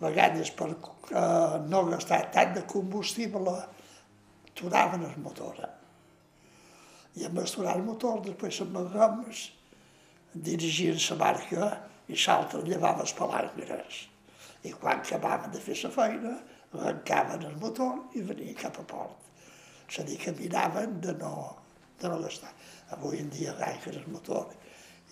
[0.00, 3.54] vegades per uh, no gastar tant de combustible,
[4.50, 5.60] aturaven el motor.
[7.14, 9.44] I amb aturar el motor, després amb els gomes,
[10.34, 11.68] dirigien la barca
[12.10, 14.00] i l'altre llevava les palangres.
[14.64, 16.34] I quan acabaven de fer la feina,
[16.74, 19.20] arrencaven el motor i venien cap a port.
[19.88, 21.34] És a dir, que miraven de no,
[22.00, 22.50] de no gastar.
[22.96, 24.50] Avui en dia arrenquen el motor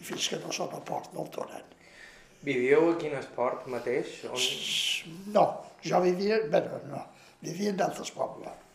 [0.01, 1.69] i fins que no són a port no el tornen.
[2.43, 4.17] Vivíeu a quin esport mateix?
[4.27, 4.47] On...
[5.35, 5.45] No,
[5.87, 7.03] jo vivia, bé, no,
[7.43, 8.69] vivia en d'altres pobles.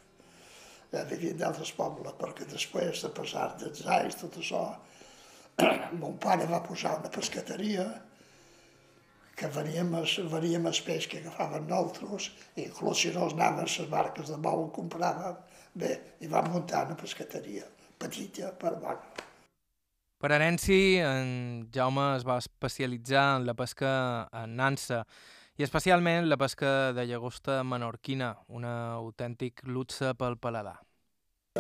[0.94, 4.64] Ja vivia en d'altres pobles, perquè després de passar dels anys, tot això,
[6.02, 7.90] mon pare va posar una pescateria
[9.38, 9.92] que veníem,
[10.32, 12.32] veníem el peix que agafaven nosaltres,
[12.64, 15.38] inclús si no anaven les barques de bou, compràvem,
[15.76, 17.68] bé, i vam muntar una pescateria
[18.00, 19.27] petita per vaga.
[20.18, 23.90] Per herència, en Jaume es va especialitzar en la pesca
[24.34, 25.04] en nansa
[25.62, 30.80] i especialment la pesca de llagosta menorquina, un autèntic luxe pel paladar.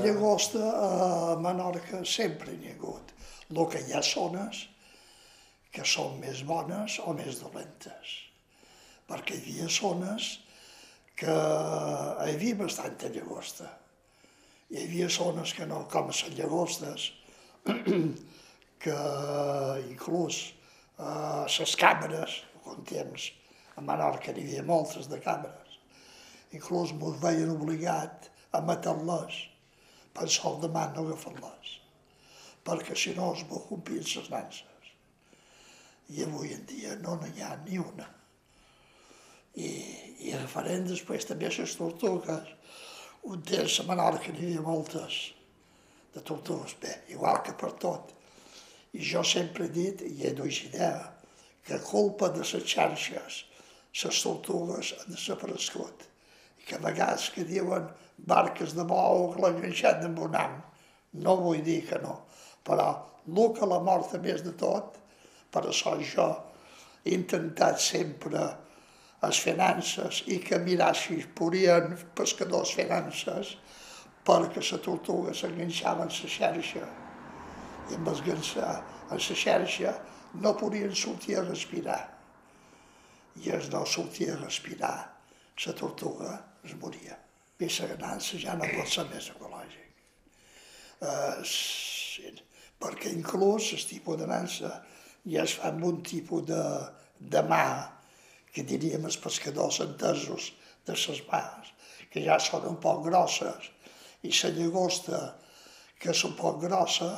[0.01, 3.13] Llagosta a Menorca sempre n'hi ha hagut.
[3.49, 4.63] El que hi ha zones
[5.73, 8.15] que són més bones o més dolentes.
[9.05, 10.31] Perquè hi havia zones
[11.17, 13.69] que hi havia bastanta llagosta.
[14.73, 17.11] Hi havia zones que no, com les llagostes,
[18.81, 18.97] que
[19.89, 20.43] inclús
[20.99, 23.31] eh, les càmeres, un temps,
[23.77, 25.77] a Menorca n'hi havia moltes de càmeres,
[26.57, 29.43] inclús mos veien obligat a matar-les
[30.17, 31.77] per sol de mà no agafar-les,
[32.65, 34.91] perquè si no es corrompien les nanses.
[36.09, 38.07] I avui en dia no n'hi ha ni una.
[39.57, 39.69] I,
[40.29, 42.53] i referent després també a les tortugues,
[43.27, 45.21] un temps a Menorca n'hi havia moltes
[46.15, 48.16] de tortugues, bé, igual que per tot,
[48.97, 51.11] i jo sempre he dit, i he idea,
[51.67, 53.43] que culpa de les xarxes,
[53.93, 56.05] les tortugues han desaparegut.
[56.57, 57.85] I que a vegades que diuen
[58.17, 60.57] barques de bou que amb un any.
[61.21, 62.23] No vull dir que no,
[62.65, 62.87] però
[63.27, 64.97] el que la mort més de tot,
[65.51, 66.27] per això jo
[67.03, 68.45] he intentat sempre
[69.21, 73.55] les finances i que mirar si podien pescadors finances
[74.27, 76.87] perquè la tortuga s'enganxava en la xarxa
[77.91, 78.67] i gansa
[79.09, 79.93] a la xarxa
[80.41, 82.01] no podien sortir a respirar.
[83.43, 84.97] I es no sortia a respirar,
[85.65, 87.17] la tortuga es moria.
[87.59, 89.85] I la ganança ja no pot ser més ecològic.
[90.97, 92.33] Uh, sí,
[92.81, 94.71] perquè inclús el tipus de nansa
[95.27, 96.63] ja es fa amb un tipus de,
[97.19, 97.93] de mà,
[98.53, 100.51] que diríem els pescadors entesos
[100.87, 101.73] de les mans,
[102.09, 103.71] que ja són un poc grosses,
[104.23, 105.19] i la llagosta,
[105.99, 107.11] que és un poc grossa,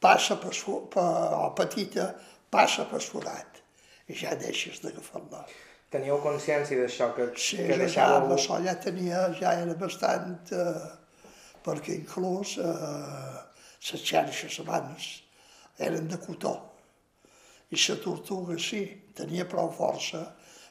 [0.00, 0.52] passa per,
[0.92, 2.14] per, o petita,
[2.50, 3.60] passa per forat
[4.10, 5.44] i ja deixes d'agafar-la.
[5.90, 8.32] Teníeu consciència d'això, que, sí, que deixàveu...
[8.38, 10.88] Ja, ja tenia, ja era bastant, eh,
[11.66, 13.38] perquè inclús eh,
[13.90, 15.10] les xarxes abans
[15.78, 16.54] eren de cotó
[17.70, 18.82] i la tortuga sí,
[19.14, 20.24] tenia prou força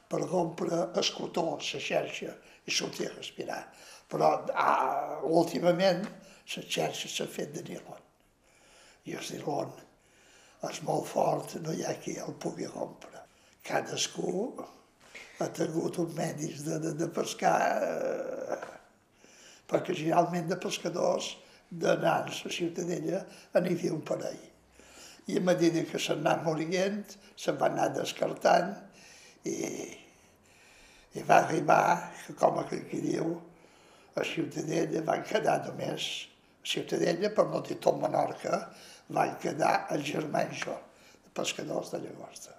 [0.10, 2.34] per rompre el cotó, la xarxa,
[2.66, 3.62] i sortir a respirar.
[4.10, 8.09] Però ah, últimament les xarxes s'han fet de nilon
[9.10, 9.72] i el nilon
[10.70, 13.24] és molt fort, no hi ha qui el pugui rompre.
[13.66, 14.34] Cadascú
[15.40, 18.60] ha tingut uns medis de, de, de pescar, eh,
[19.70, 21.32] perquè generalment de pescadors
[21.70, 23.24] d'anar a la ciutadella
[23.56, 24.46] n'hi havia un parell.
[25.30, 27.04] I a mesura que se'n anava morint,
[27.38, 28.74] se'n va anar descartant
[29.46, 29.56] i,
[31.16, 33.38] i va arribar, que com aquí diu,
[34.20, 36.08] a Ciutadella van quedar només
[36.66, 38.66] Ciutadella, per no dir tot Menorca,
[39.10, 40.78] van quedar els germans jo,
[41.34, 42.56] pescadors de llagosta.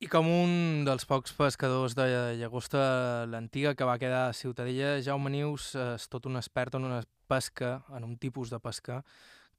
[0.00, 2.06] I com un dels pocs pescadors de
[2.40, 7.02] llagosta l'antiga que va quedar a Ciutadella, Jaume Nius és tot un expert en una
[7.28, 9.02] pesca, en un tipus de pesca,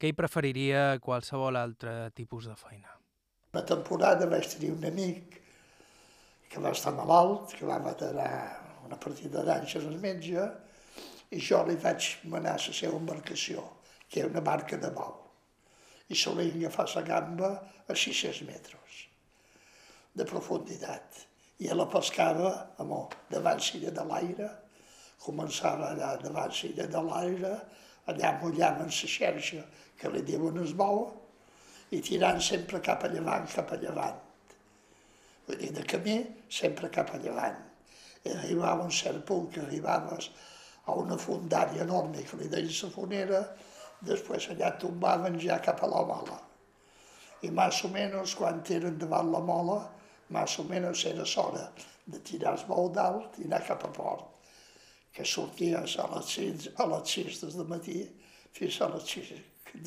[0.01, 2.89] que hi preferiria qualsevol altre tipus de feina.
[3.53, 5.37] Una temporada vaig tenir un amic
[6.49, 8.09] que va estar malalt, que va matar
[8.81, 10.49] una partida d'anys al metge,
[11.31, 13.61] i jo li vaig manar la seva embarcació,
[14.09, 15.20] que era una barca de bau,
[16.11, 17.49] i solia agafar la gamba
[17.87, 19.03] a 600 metres
[20.13, 21.25] de profunditat.
[21.61, 22.51] I la pescava
[22.83, 24.49] amor, davant sida de l'aire,
[25.21, 27.53] començava allà davant sida de l'aire,
[28.09, 29.63] allà mullaven la xerxa
[29.97, 31.05] que li diuen es bou,
[31.91, 34.19] i tirant sempre cap a llevant, cap a llevant.
[35.47, 36.17] Vull dir, de camí,
[36.49, 37.59] sempre cap a llevant.
[38.25, 40.29] I arribava un cert punt que arribaves
[40.85, 43.41] a una fundària enorme que li deien la fonera,
[44.07, 46.39] després allà tombaven ja cap a la mola.
[47.41, 49.79] I més o menys, quan eren davant la mola,
[50.33, 51.67] més o menys era l'hora
[52.05, 54.27] de tirar el bou dalt i anar cap a port,
[55.13, 58.01] que sorties a les 6, a les 6 des de matí
[58.57, 59.31] fins a les 6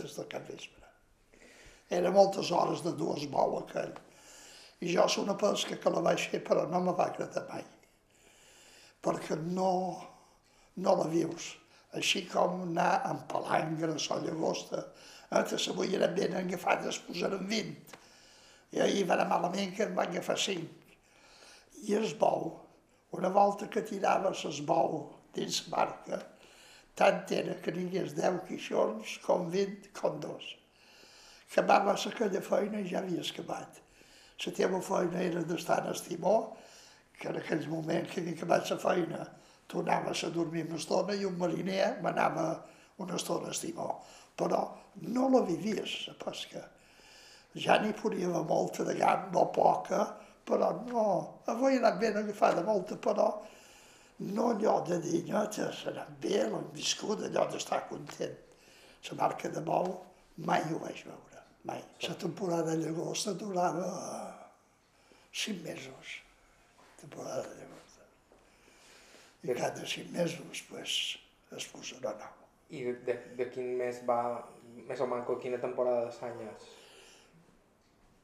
[0.00, 0.84] des de cap vespre.
[1.90, 3.92] Era moltes hores de dues bou aquell.
[4.80, 7.64] I jo és una pesca que la vaig fer però no me va agradar mai.
[9.04, 9.70] Perquè no,
[10.76, 11.52] no la vius.
[11.98, 14.80] Així com anar amb palangre, a llagosta,
[15.30, 18.00] eh, que se eren ben agafades, posaren 20.
[18.74, 20.66] I ahir va anar malament que en van agafar 5.
[21.86, 22.50] I es bou,
[23.12, 26.18] una volta que tiraves es bou dins barca,
[26.98, 30.44] tant era que n'hi 10 quixons com 20 com dos.
[31.50, 33.80] Acabaves aquella feina i ja havies acabat.
[34.44, 36.34] La teva feina era d'estar en estimó,
[37.14, 39.20] que en aquells moments que havia acabat la feina
[39.74, 42.46] tu anaves a dormir una estona i un mariner m'anava
[43.02, 43.88] una estona a estimó.
[44.38, 44.62] Però
[45.10, 46.62] no la vivies, la pesca
[47.54, 50.06] ja n'hi podia molta de gamba o poca,
[50.44, 53.28] però no, avui he anat ben agafada molta, però
[54.16, 58.36] no allò de dir, no, s'ha anat bé, l'hem viscut, allò d'estar content.
[59.04, 59.90] La marca de bou
[60.48, 61.82] mai ho vaig veure, mai.
[62.08, 63.88] La temporada de llagosta durava
[65.30, 66.18] cinc mesos,
[67.00, 67.83] temporada de llagosta.
[69.44, 70.94] I cada cinc mesos, pues,
[71.56, 72.40] es posarà nou.
[72.72, 74.18] I de, de quin mes va,
[74.88, 76.70] més o manco, quina temporada de sanyes?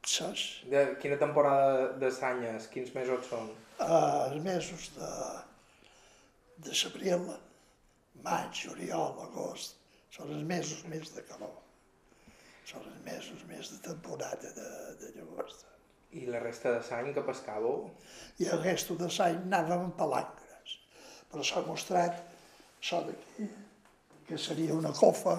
[0.01, 0.45] Saps?
[0.71, 2.65] De quina temporada de sanyes?
[2.73, 3.51] Quins mesos són?
[3.77, 5.11] Uh, els mesos de,
[6.65, 7.29] de sebril,
[8.25, 9.77] maig, juliol, agost,
[10.13, 11.53] són els mesos més de calor.
[12.65, 14.69] Són els mesos més de temporada de,
[15.01, 15.69] de llagosta.
[16.17, 17.85] I la resta de sany que pescàveu?
[18.41, 20.40] I el resto de sany anàvem palangres.
[21.31, 22.19] Però s'ha mostrat,
[22.81, 23.47] això d'aquí,
[24.27, 25.37] que seria una cofa,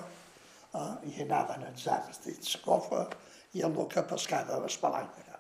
[0.73, 3.07] eh, i anaven els ams dins cofa,
[3.53, 5.39] i el que pescava el palangre.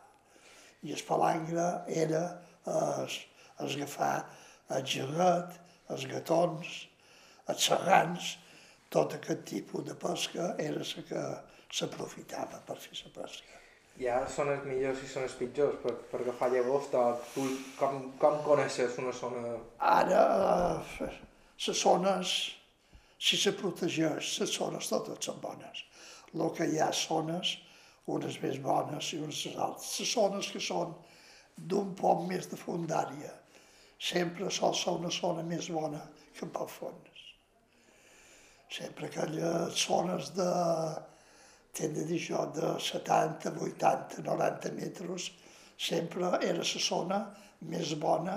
[0.83, 2.23] I el palangre era
[2.67, 3.19] es,
[3.59, 4.15] es agafar
[4.77, 5.57] el gerret,
[5.93, 6.75] els gatons,
[7.53, 8.37] els serrans,
[8.93, 11.25] tot aquest tipus de pesca era la que
[11.73, 13.62] s'aprofitava per fer la pesca.
[14.01, 17.03] Ja són els millors i són pitjors per, per agafar llagosta.
[17.35, 17.45] Tu
[17.79, 19.57] com, com coneixes una zona?
[19.79, 20.23] Ara,
[21.03, 22.33] les zones,
[23.19, 25.85] si se protegeix, les zones totes són bones.
[26.33, 27.59] El que hi ha zones
[28.11, 29.93] unes més bones i unes altres.
[30.01, 30.97] Les zones que són
[31.57, 33.37] d'un poc més de fundària
[34.03, 36.01] sempre sol ser una zona més bona
[36.35, 37.21] que pel fons.
[38.73, 40.49] Sempre aquelles zones de,
[41.79, 45.31] de dir jo, de 70, 80, 90 metres,
[45.79, 47.23] sempre era la zona
[47.73, 48.37] més bona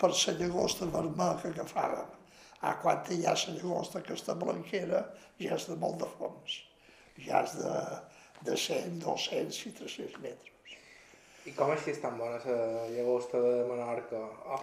[0.00, 2.16] per la llagosta vermella que agafàvem.
[2.60, 5.04] A quan hi ha la llagosta que està blanquera,
[5.40, 6.60] ja és de molt de fons.
[7.20, 7.74] Ja és de,
[8.48, 10.76] de 100, 200 i 300 metres.
[11.48, 14.20] I com així és tan bona la llagosta de Menorca?
[14.56, 14.60] Oh.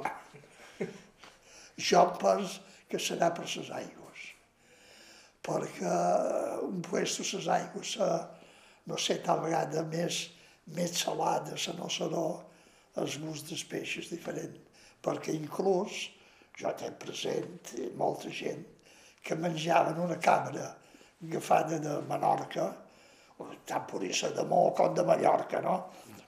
[1.90, 4.07] Jo pens que serà per les aigües,
[5.48, 5.94] perquè
[6.68, 7.96] un puesto les aigües,
[8.88, 10.26] no sé, tal vegada més,
[10.76, 12.26] més salades, no serà
[13.02, 14.58] els gust dels peixos diferent,
[15.04, 16.08] perquè inclús
[16.58, 18.66] jo tinc present molta gent
[19.24, 20.68] que menjaven una cabra
[21.24, 22.68] agafada de Menorca,
[23.70, 25.78] tant Purissa de Mó com de Mallorca, no?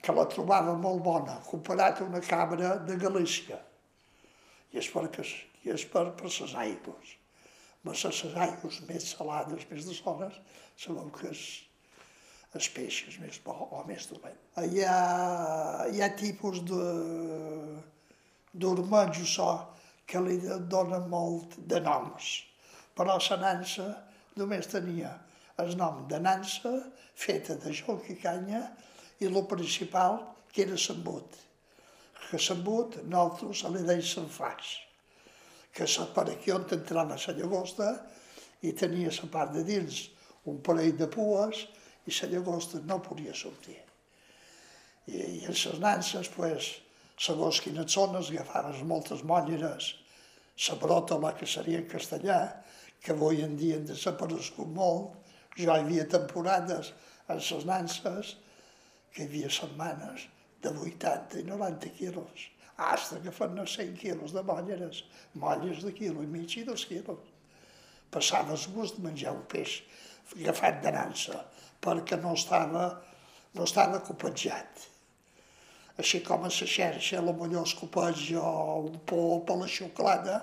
[0.01, 3.58] que la trobava molt bona, comparat a una cabra de Galícia.
[4.72, 5.26] I és per, que,
[5.65, 7.18] és per, per les aigües.
[7.86, 10.36] Per les aigües més salades, més de zones,
[10.77, 11.43] sabeu que és,
[12.57, 14.38] els peixos més bo o més dolent.
[14.57, 14.97] Hi ha,
[15.93, 16.84] hi ha tipus de
[18.59, 19.49] d'ormenys so
[20.09, 20.39] que li
[20.73, 22.30] donen molt de noms,
[22.97, 23.86] però la nansa
[24.39, 25.13] només tenia
[25.61, 26.71] el nom de nansa
[27.13, 28.63] feta de joc i canya
[29.19, 30.17] i el principal
[30.51, 31.45] que era l'embut.
[32.30, 34.73] que s'embut, nosaltres li deia s'enfàs,
[35.74, 37.89] que aquí on entrava la llagosta
[38.61, 40.09] i tenia la part de dins
[40.45, 41.67] un parell de pues
[42.05, 43.78] i la llagosta no podia sortir.
[45.07, 46.70] I, i en les nances, pues,
[47.20, 49.93] segons quines zones, agafaves moltes molleres,
[50.67, 52.39] la bròtola, que seria en castellà,
[52.99, 55.15] que avui en dia han desaparegut molt.
[55.55, 56.93] Jo hi havia temporades
[57.28, 58.36] en les nances
[59.13, 60.28] que hi havia setmanes
[60.63, 62.47] de 80 i 90 quilos,
[62.80, 65.03] hasta que fan 100 quilos de molleres,
[65.36, 67.25] molles de quilo i mig i dos quilos.
[68.09, 69.82] Passaves gust de menjar un peix
[70.38, 71.43] agafat de nansa,
[71.84, 72.86] perquè no estava,
[73.53, 74.88] no estava copatjat.
[75.99, 80.38] Així com a la xerxa, la millor es copeja o un pop o la xocolata,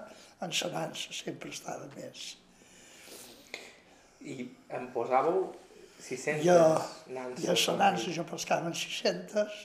[0.45, 2.35] en la nansa sempre estava més.
[4.21, 4.43] I
[4.77, 5.47] em posàveu
[6.03, 6.59] 600 Jo,
[7.15, 7.47] nanses.
[7.47, 9.57] i a la nansa jo pescava en 600,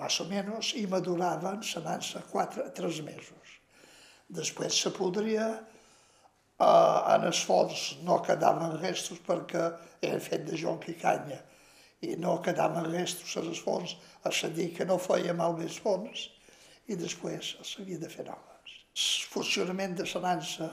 [0.00, 1.60] més o menys, i maduraven
[2.32, 3.58] 4, 3 mesos.
[4.30, 9.70] Després se podria, eh, en els fons no quedaven restos perquè
[10.00, 11.40] era fet de jonc i canya,
[12.00, 16.30] i no quedaven restos a les fons, a dir que no feia malbé els fons,
[16.88, 18.76] i després s'havia de fer noves.
[18.96, 20.70] El funcionament de la nansa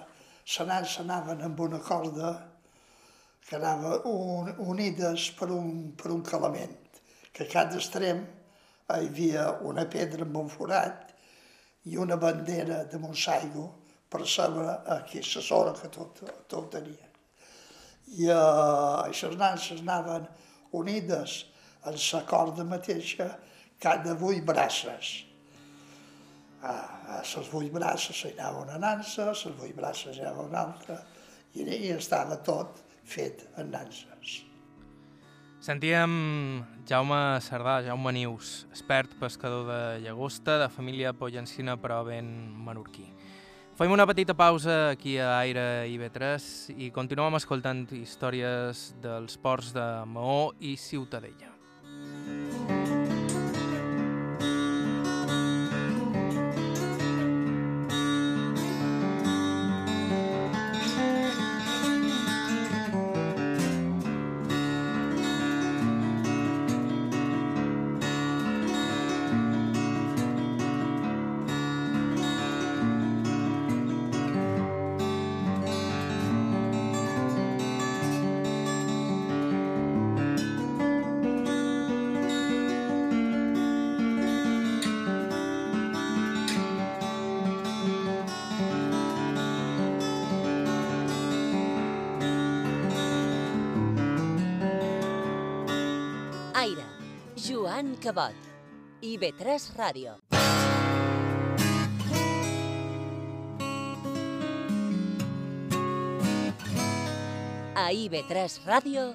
[1.03, 2.31] anaven amb una corda
[3.47, 6.75] que anava un, unides per un, per un calament,
[7.33, 8.23] que cada extrem
[8.87, 11.11] hi havia una pedra amb un forat
[11.91, 13.65] i una bandera de Montsaigo
[14.07, 17.09] per saber aquí la sora que tot, tot tenia.
[18.15, 20.27] I uh, les nanses anaven
[20.79, 21.43] unides
[21.83, 23.27] en la corda mateixa
[23.79, 25.13] cada vuit braces.
[26.63, 26.73] A,
[27.17, 30.63] a les vuit braces hi anava una nansa, a les vuit braces hi anava una
[30.63, 31.01] altra,
[31.53, 34.43] i, i estava tot fet en nanses.
[35.67, 42.29] Sentíem Jaume Cerdà, Jaume Nius, expert pescador de llagosta, de família pollencina però ben
[42.63, 43.09] menorquí.
[43.75, 49.85] Fem una petita pausa aquí a Aire IB3 i continuem escoltant històries dels ports de
[50.07, 51.56] Maó i Ciutadella.
[99.17, 100.11] IB3 Ràdio.
[107.73, 109.09] A IB3 Ràdio,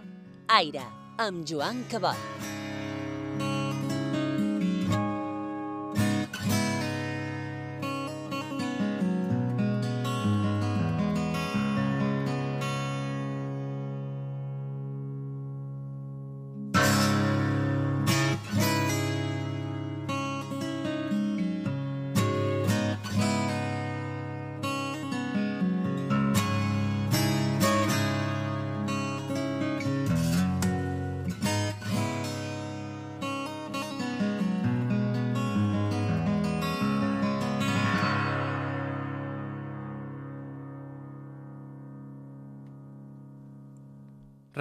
[0.59, 0.87] Aire,
[1.23, 2.42] amb Joan Cabot.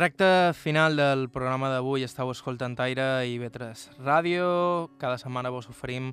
[0.01, 2.01] Recte final del programa d'avui.
[2.01, 4.47] Estau escoltant Aire i Vetres Ràdio.
[4.97, 6.07] Cada setmana vos oferim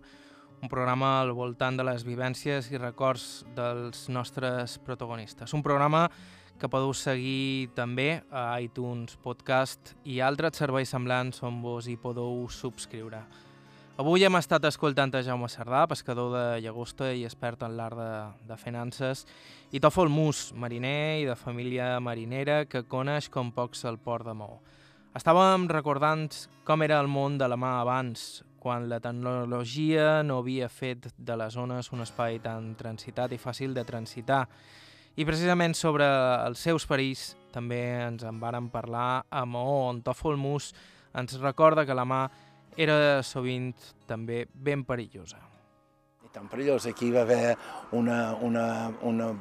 [0.60, 5.56] un programa al voltant de les vivències i records dels nostres protagonistes.
[5.56, 6.04] Un programa
[6.60, 12.44] que podeu seguir també a iTunes Podcast i altres serveis semblants on vos hi podeu
[12.52, 13.24] subscriure.
[13.98, 18.10] Avui hem estat escoltant a Jaume Cerdà, pescador de llagosta i expert en l'art de,
[18.46, 19.24] de finances,
[19.74, 24.36] i Tòfol Mus, mariner i de família marinera que coneix com pocs el port de
[24.38, 24.60] Maó.
[25.18, 26.28] Estàvem recordant
[26.62, 31.36] com era el món de la mà abans, quan la tecnologia no havia fet de
[31.40, 34.44] les zones un espai tan transitat i fàcil de transitar.
[35.18, 36.06] I precisament sobre
[36.46, 40.70] els seus perills també ens en varen parlar a Maó, on Tòfol Mus
[41.18, 42.28] ens recorda que la mà
[42.78, 43.72] era sovint
[44.06, 45.40] també ben perillosa.
[46.22, 46.86] I tan perillós.
[46.86, 47.56] Aquí hi va haver
[47.98, 48.66] una, una,
[49.02, 49.32] una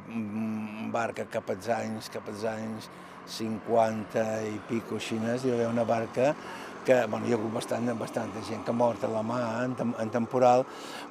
[0.93, 2.89] barca cap als anys, cap als anys
[3.27, 6.31] 50 i pico xines, hi va haver una barca
[6.88, 9.73] que bueno, hi ha hagut bastant, bastanta gent que ha mort a la mà en,
[9.99, 10.63] en temporal,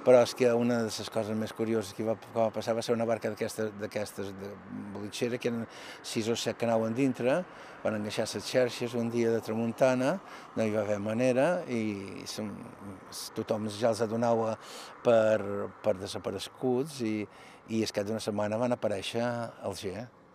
[0.07, 2.85] però és que una de les coses més curioses que va, que va passar va
[2.87, 4.53] ser una barca d'aquestes de
[4.95, 5.67] bolitxera, que eren
[6.01, 7.43] sis o set que anaven dintre,
[7.85, 10.17] van enganxar les xarxes un dia de tramuntana,
[10.57, 12.49] no hi va haver manera i som,
[13.37, 14.57] tothom ja els adonava
[15.05, 17.19] per, per desapareguts i,
[17.69, 19.93] i és que d'una setmana van aparèixer al G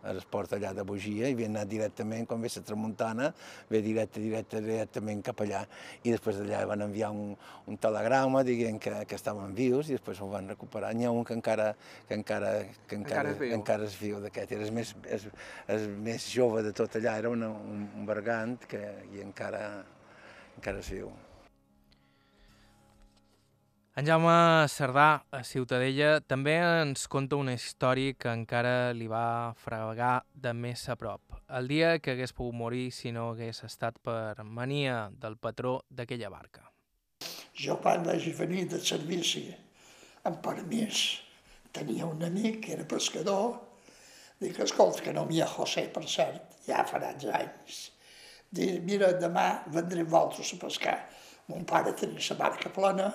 [0.09, 3.29] es porta allà de Bogia i ve anat directament, quan ve la tramuntana,
[3.69, 5.61] ve directe, directe, directament cap allà.
[6.03, 7.35] I després d'allà van enviar un,
[7.67, 10.93] un telegrama dient que, que estaven vius i després ho van recuperar.
[10.97, 11.71] N'hi ha un que encara,
[12.07, 12.53] que encara,
[12.87, 14.55] que encara, encara és viu, encara és viu d'aquest.
[14.57, 15.27] Era el més, és,
[15.77, 18.85] és més jove de tot allà, era una, un, un bergant que,
[19.15, 19.67] i encara,
[20.57, 21.11] encara és viu.
[23.91, 30.21] En Jaume Cerdà, a Ciutadella, també ens conta una història que encara li va fregar
[30.31, 31.33] de més a prop.
[31.59, 36.29] El dia que hagués pogut morir si no hagués estat per mania del patró d'aquella
[36.31, 36.63] barca.
[37.51, 39.43] Jo quan vaig venir de servici,
[40.23, 41.01] amb permís,
[41.75, 43.57] tenia un amic que era pescador,
[44.39, 47.11] dic, escolta, que no m'hi ha José, per cert, ja farà
[47.41, 47.81] anys.
[48.55, 50.97] Dic, mira, demà vendrem vosaltres a pescar.
[51.51, 53.11] Mon pare tenia la barca plena,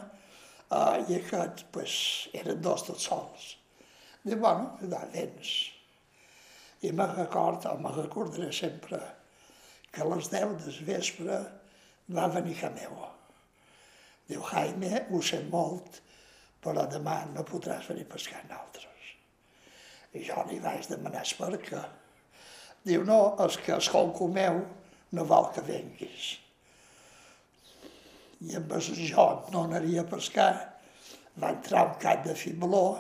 [0.71, 1.97] I aquests, pues,
[2.35, 3.53] eren dos tots sols.
[4.25, 5.53] Dic, bueno, va, vens.
[6.83, 8.99] I me record, o me recordaré sempre,
[9.93, 11.39] que a les 10 del vespre
[12.17, 12.97] va venir a meu.
[14.27, 16.01] Diu, Jaime, ho sé molt,
[16.63, 19.13] però demà no podràs venir a pescar amb altres.
[20.19, 21.85] I jo li vaig demanar perquè.
[22.83, 24.59] Diu, no, és que el conco meu
[25.15, 26.35] no vol que venguis
[28.45, 30.53] i amb jo no anaria a pescar,
[31.41, 32.99] va entrar un cap de fibló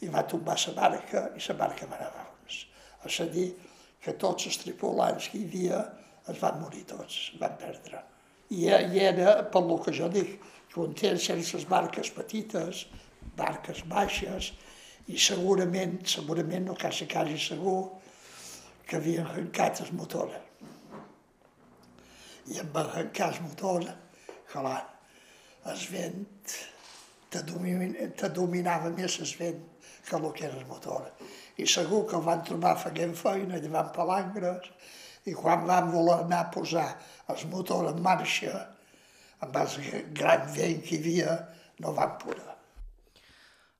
[0.00, 2.66] i va tombar la barca i la barca va anar fons.
[3.04, 3.52] És a dir,
[4.00, 5.80] que tots els tripulants que hi havia
[6.28, 8.02] es van morir tots, van perdre.
[8.50, 10.36] I, i era, pel que jo dic,
[10.72, 12.86] que un temps sense les barques petites,
[13.36, 14.52] barques baixes,
[15.08, 17.90] i segurament, segurament no quasi quasi segur,
[18.84, 20.32] que havien arrencat el motor.
[22.52, 23.86] I en va arrencar el motor,
[24.54, 24.80] clar,
[25.70, 26.24] el vent
[27.30, 29.62] te, domin, te dominava més el vent
[30.04, 31.08] que el que era el motor.
[31.58, 34.70] I segur que el van trobar fent feina, llevant palangres,
[35.24, 36.88] i quan van voler anar a posar
[37.32, 38.66] el motor en marxa,
[39.40, 39.78] amb el
[40.16, 41.38] gran vent que hi havia,
[41.80, 42.50] no van poder.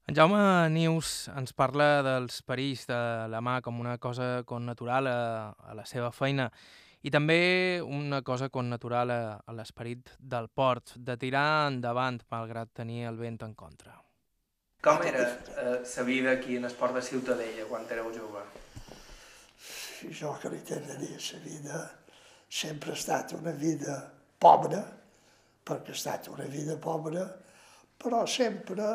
[0.05, 2.97] En Jaume Nius ens parla dels perills de
[3.33, 5.21] la mà com una cosa con natural a,
[5.57, 6.51] a la seva feina
[7.05, 13.05] i també una cosa connatural a, a l'esperit del port, de tirar endavant malgrat tenir
[13.11, 13.99] el vent en contra.
[14.85, 18.43] Com era eh, la vida aquí en el port de Ciutadella quan éreu jove?
[20.13, 21.83] Jo que li tinc de dir, la vida
[22.49, 23.97] sempre ha estat una vida
[24.41, 24.81] pobra,
[25.65, 27.25] perquè ha estat una vida pobra,
[27.97, 28.89] però sempre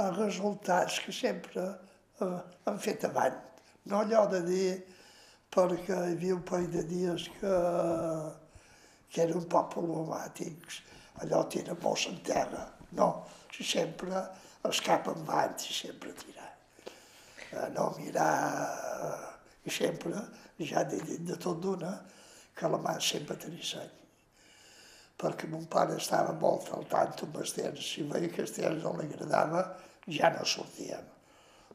[0.00, 1.64] amb resultats que sempre
[2.20, 3.40] eh, han fet avant.
[3.88, 4.66] No allò de dir
[5.52, 7.56] perquè hi havia un parell de dies que,
[9.12, 10.80] que eren un poc problemàtics.
[11.22, 12.64] Allò tira molt en terra.
[12.96, 13.08] No,
[13.52, 14.22] si sempre
[14.68, 16.48] es cap avant i sempre tirar.
[16.86, 18.32] Eh, no mirar...
[19.10, 19.28] Eh,
[19.62, 20.18] I sempre,
[20.58, 21.92] ja he dit de tot d'una,
[22.58, 23.92] que la mà sempre tenia seny.
[25.22, 27.92] Perquè mon pare estava molt al tant amb els temps.
[27.92, 29.62] Si veia que els temps no li agradava,
[30.18, 31.06] ja no sortíem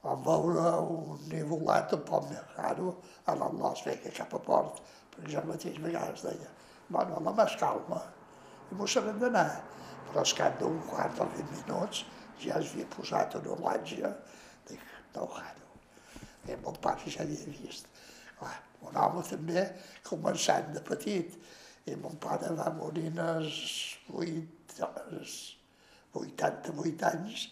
[0.03, 2.93] vam veure un nivolat un poc més raro
[3.25, 4.81] a la Las Vegas cap a port,
[5.15, 6.51] perquè jo mateix a vegades deia,
[6.89, 8.01] bueno, la més calma,
[8.71, 9.49] i m'ho sabem d'anar.
[10.07, 12.05] Però al cap d'un quart o vint minuts
[12.43, 14.13] ja es havia posat una olatge,
[14.69, 14.83] dic,
[15.15, 15.65] no raro.
[16.47, 17.89] I mon pare ja havia vist.
[18.39, 18.55] Clar,
[18.87, 19.65] un home també,
[20.07, 21.35] començant de petit,
[21.87, 23.59] i mon pare va morir als
[24.13, 25.37] 8, als
[26.21, 27.47] 88 anys,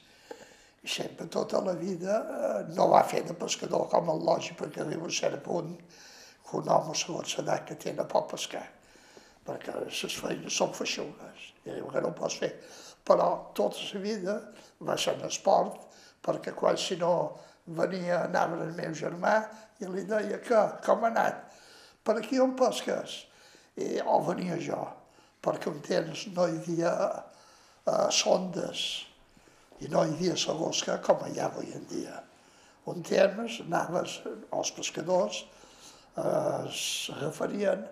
[0.85, 4.83] i sempre tota la vida eh, no va fer de pescador com el lògic, perquè
[4.83, 5.71] arriba a cert punt
[6.45, 8.63] que un home segons l'edat que té no pot pescar,
[9.47, 12.51] perquè les feines són feixugues, i diu que no ho pots fer.
[13.05, 14.35] Però tota la vida
[14.85, 15.81] va ser en esport,
[16.25, 17.15] perquè quan si no
[17.65, 19.39] venia, anava el meu germà
[19.81, 21.41] i li deia que, com ha anat?
[22.05, 23.23] Per aquí on pesques?
[23.81, 24.83] I, o venia jo,
[25.41, 28.85] perquè un temps no hi havia eh, sondes,
[29.83, 32.21] i no hi havia sagosca com hi ha avui en dia.
[32.91, 34.19] Un temps anaves,
[34.53, 36.81] els pescadors eh, es
[37.19, 37.85] referien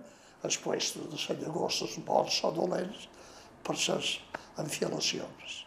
[0.44, 3.08] als puestos de la llagostes bons o dolents
[3.64, 4.18] per les
[4.62, 5.60] enfilacions.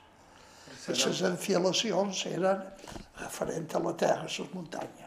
[0.87, 2.63] Les enfilacions eren
[3.19, 5.03] referent a la terra, a les muntanyes.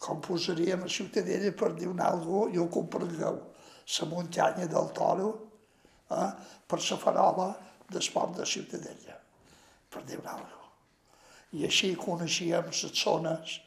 [0.00, 3.40] Com posaríem a Ciutadella per dir un algo, jo comprengueu,
[3.90, 5.30] la muntanya del Toro
[6.10, 6.30] eh,
[6.66, 7.48] per la farola
[7.90, 9.19] d'esport de Ciutadella,
[9.90, 10.58] per dir una cosa.
[11.58, 13.58] I així coneixíem les zones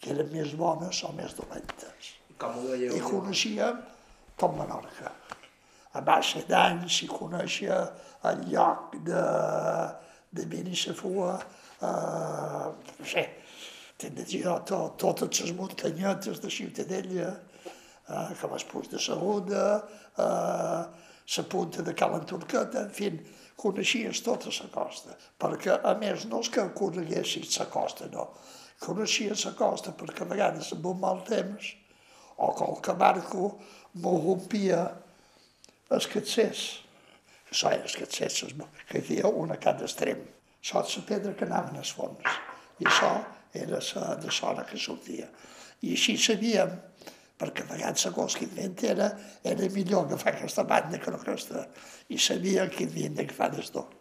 [0.00, 2.12] que eren més bones o més dolentes.
[2.40, 2.96] Com ho veieu?
[2.96, 3.82] I coneixíem
[4.40, 5.12] tot Menorca.
[5.92, 7.80] A base d'anys s'hi coneixia
[8.30, 9.24] el lloc de,
[10.30, 11.34] de Benissafua,
[11.82, 12.66] eh,
[13.00, 13.26] no sé,
[13.98, 19.66] t'he de dir to, totes les muntanyetes de Ciutadella, eh, com el Puig de Saguda,
[20.16, 23.10] eh, la punta de Cala Turqueta, en fi,
[23.60, 28.30] coneixies tota la costa, perquè a més no és que coneguessis la costa, no,
[28.80, 31.74] coneixies la costa perquè a vegades amb un mal temps
[32.40, 33.50] o qualque barco
[34.00, 34.84] rompia
[35.90, 36.64] els catsers,
[37.50, 38.44] això era els catsers,
[38.88, 40.22] que hi havia una a cada extrem,
[40.60, 42.40] això és la pedra que anava als fons,
[42.80, 43.10] i això
[43.52, 45.26] era la de sona que sortia.
[45.82, 46.76] I així sabíem,
[47.40, 48.48] perquè a vegades la cosa que
[48.90, 49.08] era,
[49.42, 51.64] era millor agafar aquesta banda que no aquesta,
[52.12, 53.94] i sabia que havien d'agafar des tot.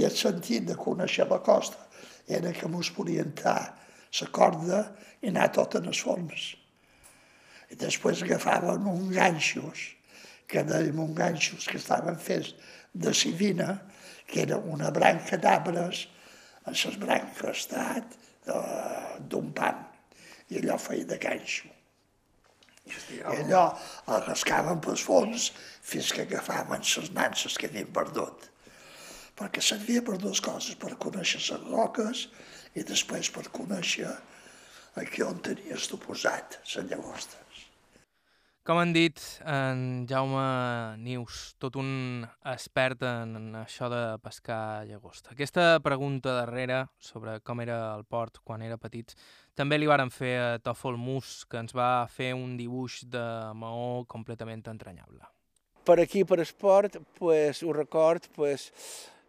[0.00, 1.90] I el sentit de conèixer la costa
[2.26, 3.74] era que mos podia entrar
[4.20, 4.80] la corda
[5.20, 6.54] i anar tot en els fons.
[7.70, 9.82] I després agafaven uns ganxos,
[10.48, 12.54] que dèiem uns ganxos que estaven fets
[12.94, 13.76] de civina,
[14.26, 16.06] que era una branca d'arbres,
[16.66, 17.68] en les branques
[19.28, 19.84] d'un pam,
[20.50, 21.68] i allò feia de ganxo.
[23.14, 23.64] I allò
[24.10, 25.50] el rascaven pels fons
[25.90, 28.48] fins que agafaven les nances que havien perdut.
[29.38, 32.26] Perquè servia per dues coses, per conèixer les roques
[32.76, 34.10] i després per conèixer
[35.00, 37.49] aquí on tenies tu posat les llagostes.
[38.70, 39.18] Com han dit,
[39.50, 40.42] en Jaume
[41.02, 45.32] Nius, tot un expert en això de pescar llagosta.
[45.32, 49.16] Aquesta pregunta darrere sobre com era el port quan era petit
[49.58, 53.26] també li varen fer a Tòfol Mus, que ens va fer un dibuix de
[53.58, 55.26] maó completament entranyable.
[55.82, 58.70] Per aquí, per esport, pues, ho record, pues,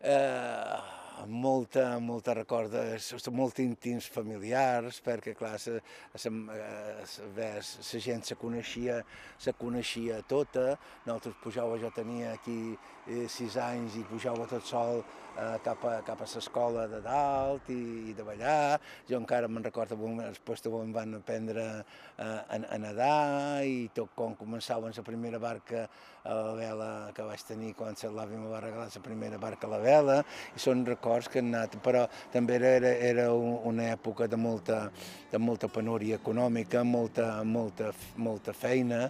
[0.05, 6.69] eh, molta, molta recordes, molt íntims familiars, perquè clar, la, la,
[7.37, 9.01] la gent se coneixia,
[9.37, 12.75] se coneixia tota, nosaltres pujava, jo tenia aquí
[13.07, 17.69] eh, sis anys i pujava tot sol eh, cap a, cap a l'escola de dalt
[17.73, 22.81] i, i de ballar, jo encara me'n recordo, després em van aprendre eh, a, a
[22.81, 25.87] nedar i tot com començava la primera barca
[26.23, 29.71] a la vela que vaig tenir quan l'àvia me va regalar la primera barca a
[29.71, 30.17] la vela,
[30.55, 34.89] i són records que han anat, però també era, era una època de molta,
[35.31, 39.09] de molta penúria econòmica, molta, molta, molta feina.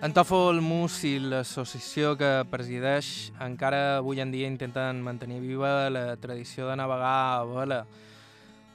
[0.00, 6.16] En Tòfol Mus i l'associació que presideix encara avui en dia intenten mantenir viva la
[6.16, 7.82] tradició de navegar a vela,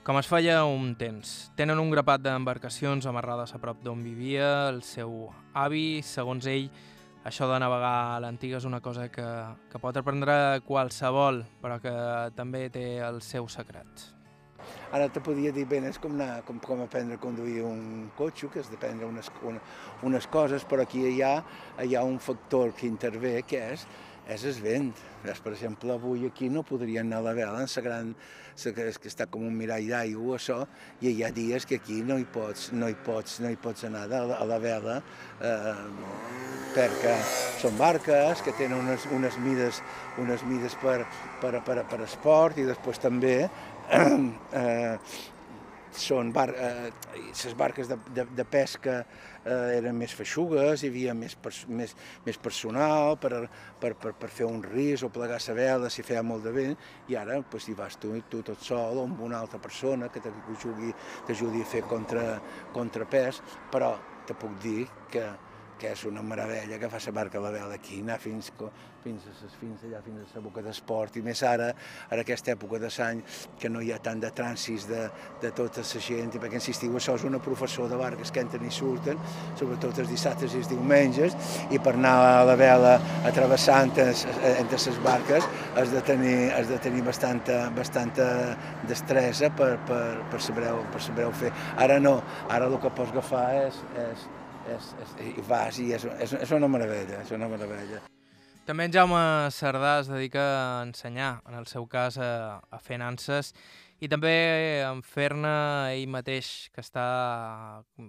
[0.06, 1.30] com es feia un temps.
[1.58, 6.04] Tenen un grapat d'embarcacions amarrades a prop d'on vivia el seu avi.
[6.06, 6.68] Segons ell,
[7.26, 9.26] això de navegar a l'antiga és una cosa que,
[9.72, 11.96] que pot aprendre qualsevol, però que
[12.38, 14.12] també té el seu secret.
[14.94, 18.52] Ara te podia dir, bé, és com, anar, com, com aprendre a conduir un cotxe,
[18.54, 19.32] que és d'aprendre unes,
[20.06, 21.40] unes coses, però aquí hi ha,
[21.82, 23.90] hi ha un factor que intervé, que és,
[24.32, 24.90] és el vent.
[25.26, 28.12] Per exemple, avui aquí no podrien anar a la vela, en la gran,
[28.64, 30.60] la que, està com un mirall d'aigua, això,
[31.02, 33.88] i hi ha dies que aquí no hi pots, no hi pots, no hi pots
[33.90, 35.00] anar a la, a la vela,
[35.42, 35.74] eh,
[36.76, 37.16] perquè
[37.62, 39.82] són barques que tenen unes, unes mides,
[40.22, 41.00] unes mides per,
[41.42, 43.38] per, per, per esport i després també
[43.96, 44.98] eh,
[46.00, 51.16] són bar, eh, les barques de, de, de pesca eh, eren més feixugues, hi havia
[51.18, 53.46] més, pers més, més personal per,
[53.82, 56.76] per, per, per fer un ris o plegar la vela si feia molt de vent,
[57.12, 60.24] i ara pues, hi vas tu, tu tot sol o amb una altra persona que
[60.24, 62.26] t'ajudi a fer contra,
[62.74, 63.42] contrapès,
[63.72, 65.26] però te puc dir que
[65.80, 68.52] que és una meravella que fa la barca la vela aquí, anar fins,
[69.04, 71.72] fins, a, fins allà, fins a la boca d'esport, i més ara,
[72.10, 73.22] ara aquesta època de l'any,
[73.60, 75.02] que no hi ha tant de trànsit de,
[75.42, 78.66] de tota la gent, i perquè insistiu, això és una professor de barques que entren
[78.66, 79.20] i surten,
[79.60, 81.36] sobretot els dissabtes i els diumenges,
[81.72, 82.96] i per anar a la vela
[83.28, 85.46] atrevessant entre les barques
[85.76, 88.30] has de tenir, has de tenir bastanta, bastanta
[88.88, 90.02] destresa per, per,
[90.32, 91.52] per, saber, per saber fer.
[91.82, 92.18] Ara no,
[92.50, 94.26] ara el que pots agafar és, és,
[94.74, 98.02] és, és, i vas i és, és, és una meravella, és una meravella.
[98.66, 99.22] També en Jaume
[99.54, 102.30] Cerdà es dedica a ensenyar, en el seu cas a,
[102.74, 103.52] a fer nanses,
[104.02, 104.34] i també
[104.82, 105.52] en fer-ne
[105.94, 107.06] ell mateix, que està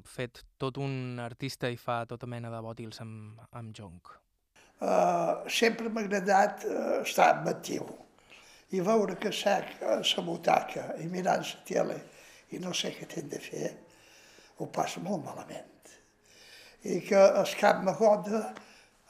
[0.08, 4.16] fet tot un artista i fa tota mena de bòtils amb, amb jonc.
[4.76, 7.86] Uh, sempre m'ha agradat uh, estar amb actiu
[8.76, 11.96] i veure que sec a la butaca i mirant la tele
[12.52, 13.70] i no sé què t'hem de fer
[14.58, 15.75] ho passa molt malament.
[16.86, 18.42] I que el cap m'agoda,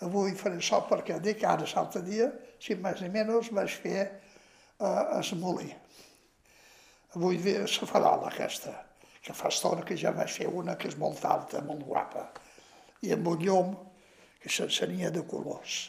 [0.06, 5.04] avui faré sol perquè dic ara l'altre dia, si més o menys vaig fer eh,
[5.18, 5.68] es molí.
[7.16, 8.72] Avui ve la farola aquesta,
[9.22, 12.28] que fa estona que ja vaig fer una que és molt alta, molt guapa,
[13.04, 13.72] i amb un llum
[14.40, 15.80] que s'encenia de colors.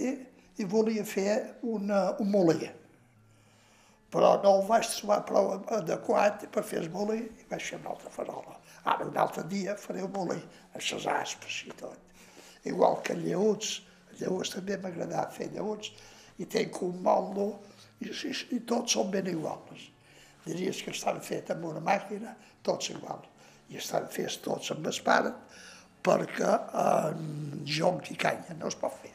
[0.00, 0.12] I,
[0.60, 2.70] i volia fer una, un molí
[4.12, 5.46] però no el vaig trobar prou
[5.78, 8.58] adequat per fer el molí i vaig fer una altra farola.
[8.84, 10.38] Ara, un altre dia faré un molí,
[10.72, 11.98] amb les aspes i tot.
[12.66, 13.80] Igual que lleuts,
[14.18, 15.92] lleuts també m'agradava fer lleuts,
[16.38, 17.48] i tenc un moldo,
[18.02, 19.88] i, i, i tots són ben iguals.
[20.46, 22.34] Diries que estan fets amb una màquina,
[22.66, 23.28] tots iguals.
[23.70, 25.38] I estan fets tots amb espart,
[26.02, 26.52] perquè
[26.82, 29.14] en jonc i canya no es pot fer.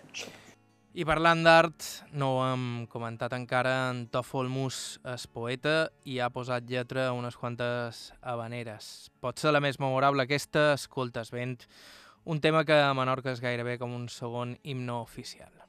[0.97, 1.83] I parlant d'art,
[2.17, 4.79] no ho hem comentat encara, en Tòfol Mus
[5.11, 5.75] és poeta
[6.09, 9.11] i ha posat lletra a unes quantes habaneres.
[9.21, 11.59] Pot ser la més memorable aquesta, Escoltes vent,
[12.25, 15.66] un tema que a Menorca és gairebé com un segon himno oficial.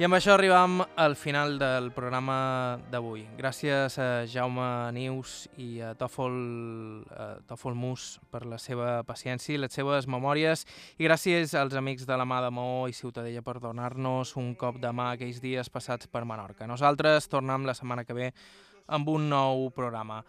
[0.00, 3.26] I amb això arribam al final del programa d'avui.
[3.36, 4.64] Gràcies a Jaume
[4.96, 6.38] Nius i a Tòfol,
[7.12, 10.64] a Tòfol Mus per la seva paciència i les seves memòries
[10.96, 14.80] i gràcies als amics de la mà de Maó i Ciutadella per donar-nos un cop
[14.80, 16.64] de mà aquells dies passats per Menorca.
[16.64, 18.30] Nosaltres tornem la setmana que ve
[18.88, 20.22] amb un nou programa.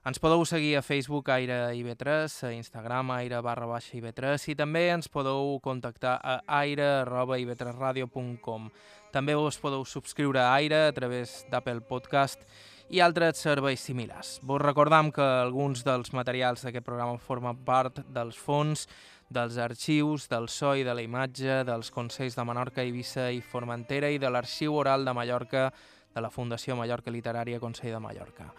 [0.00, 4.86] Ens podeu seguir a Facebook Aire IB3, a Instagram Aire barra baixa IB3 i també
[4.94, 8.70] ens podeu contactar a aire arroba ib3radio.com.
[9.10, 12.42] També us podeu subscriure a Aire a través d'Apple Podcast
[12.90, 14.38] i altres serveis similars.
[14.42, 18.86] Vos recordam que alguns dels materials d'aquest programa formen part dels fons,
[19.30, 24.10] dels arxius, del so i de la imatge, dels Consells de Menorca, Eivissa i Formentera
[24.10, 25.70] i de l'Arxiu Oral de Mallorca
[26.14, 28.50] de la Fundació Mallorca Literària Consell de Mallorca.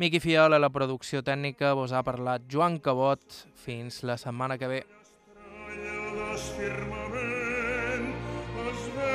[0.00, 3.20] Miqui Fiol a la producció tècnica vos ha parlat Joan Cabot.
[3.64, 4.80] Fins la setmana que ve.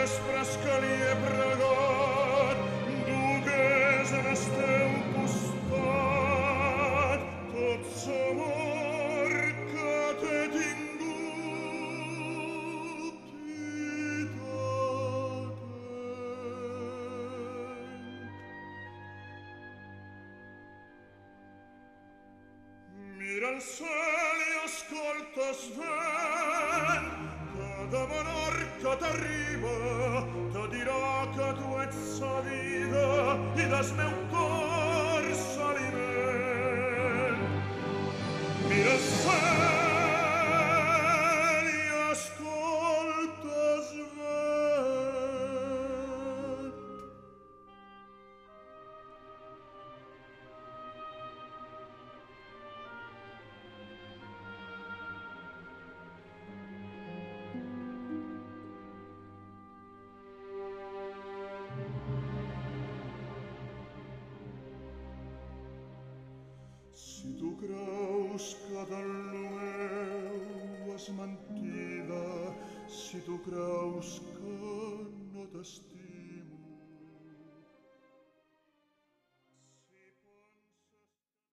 [0.05, 0.45] Al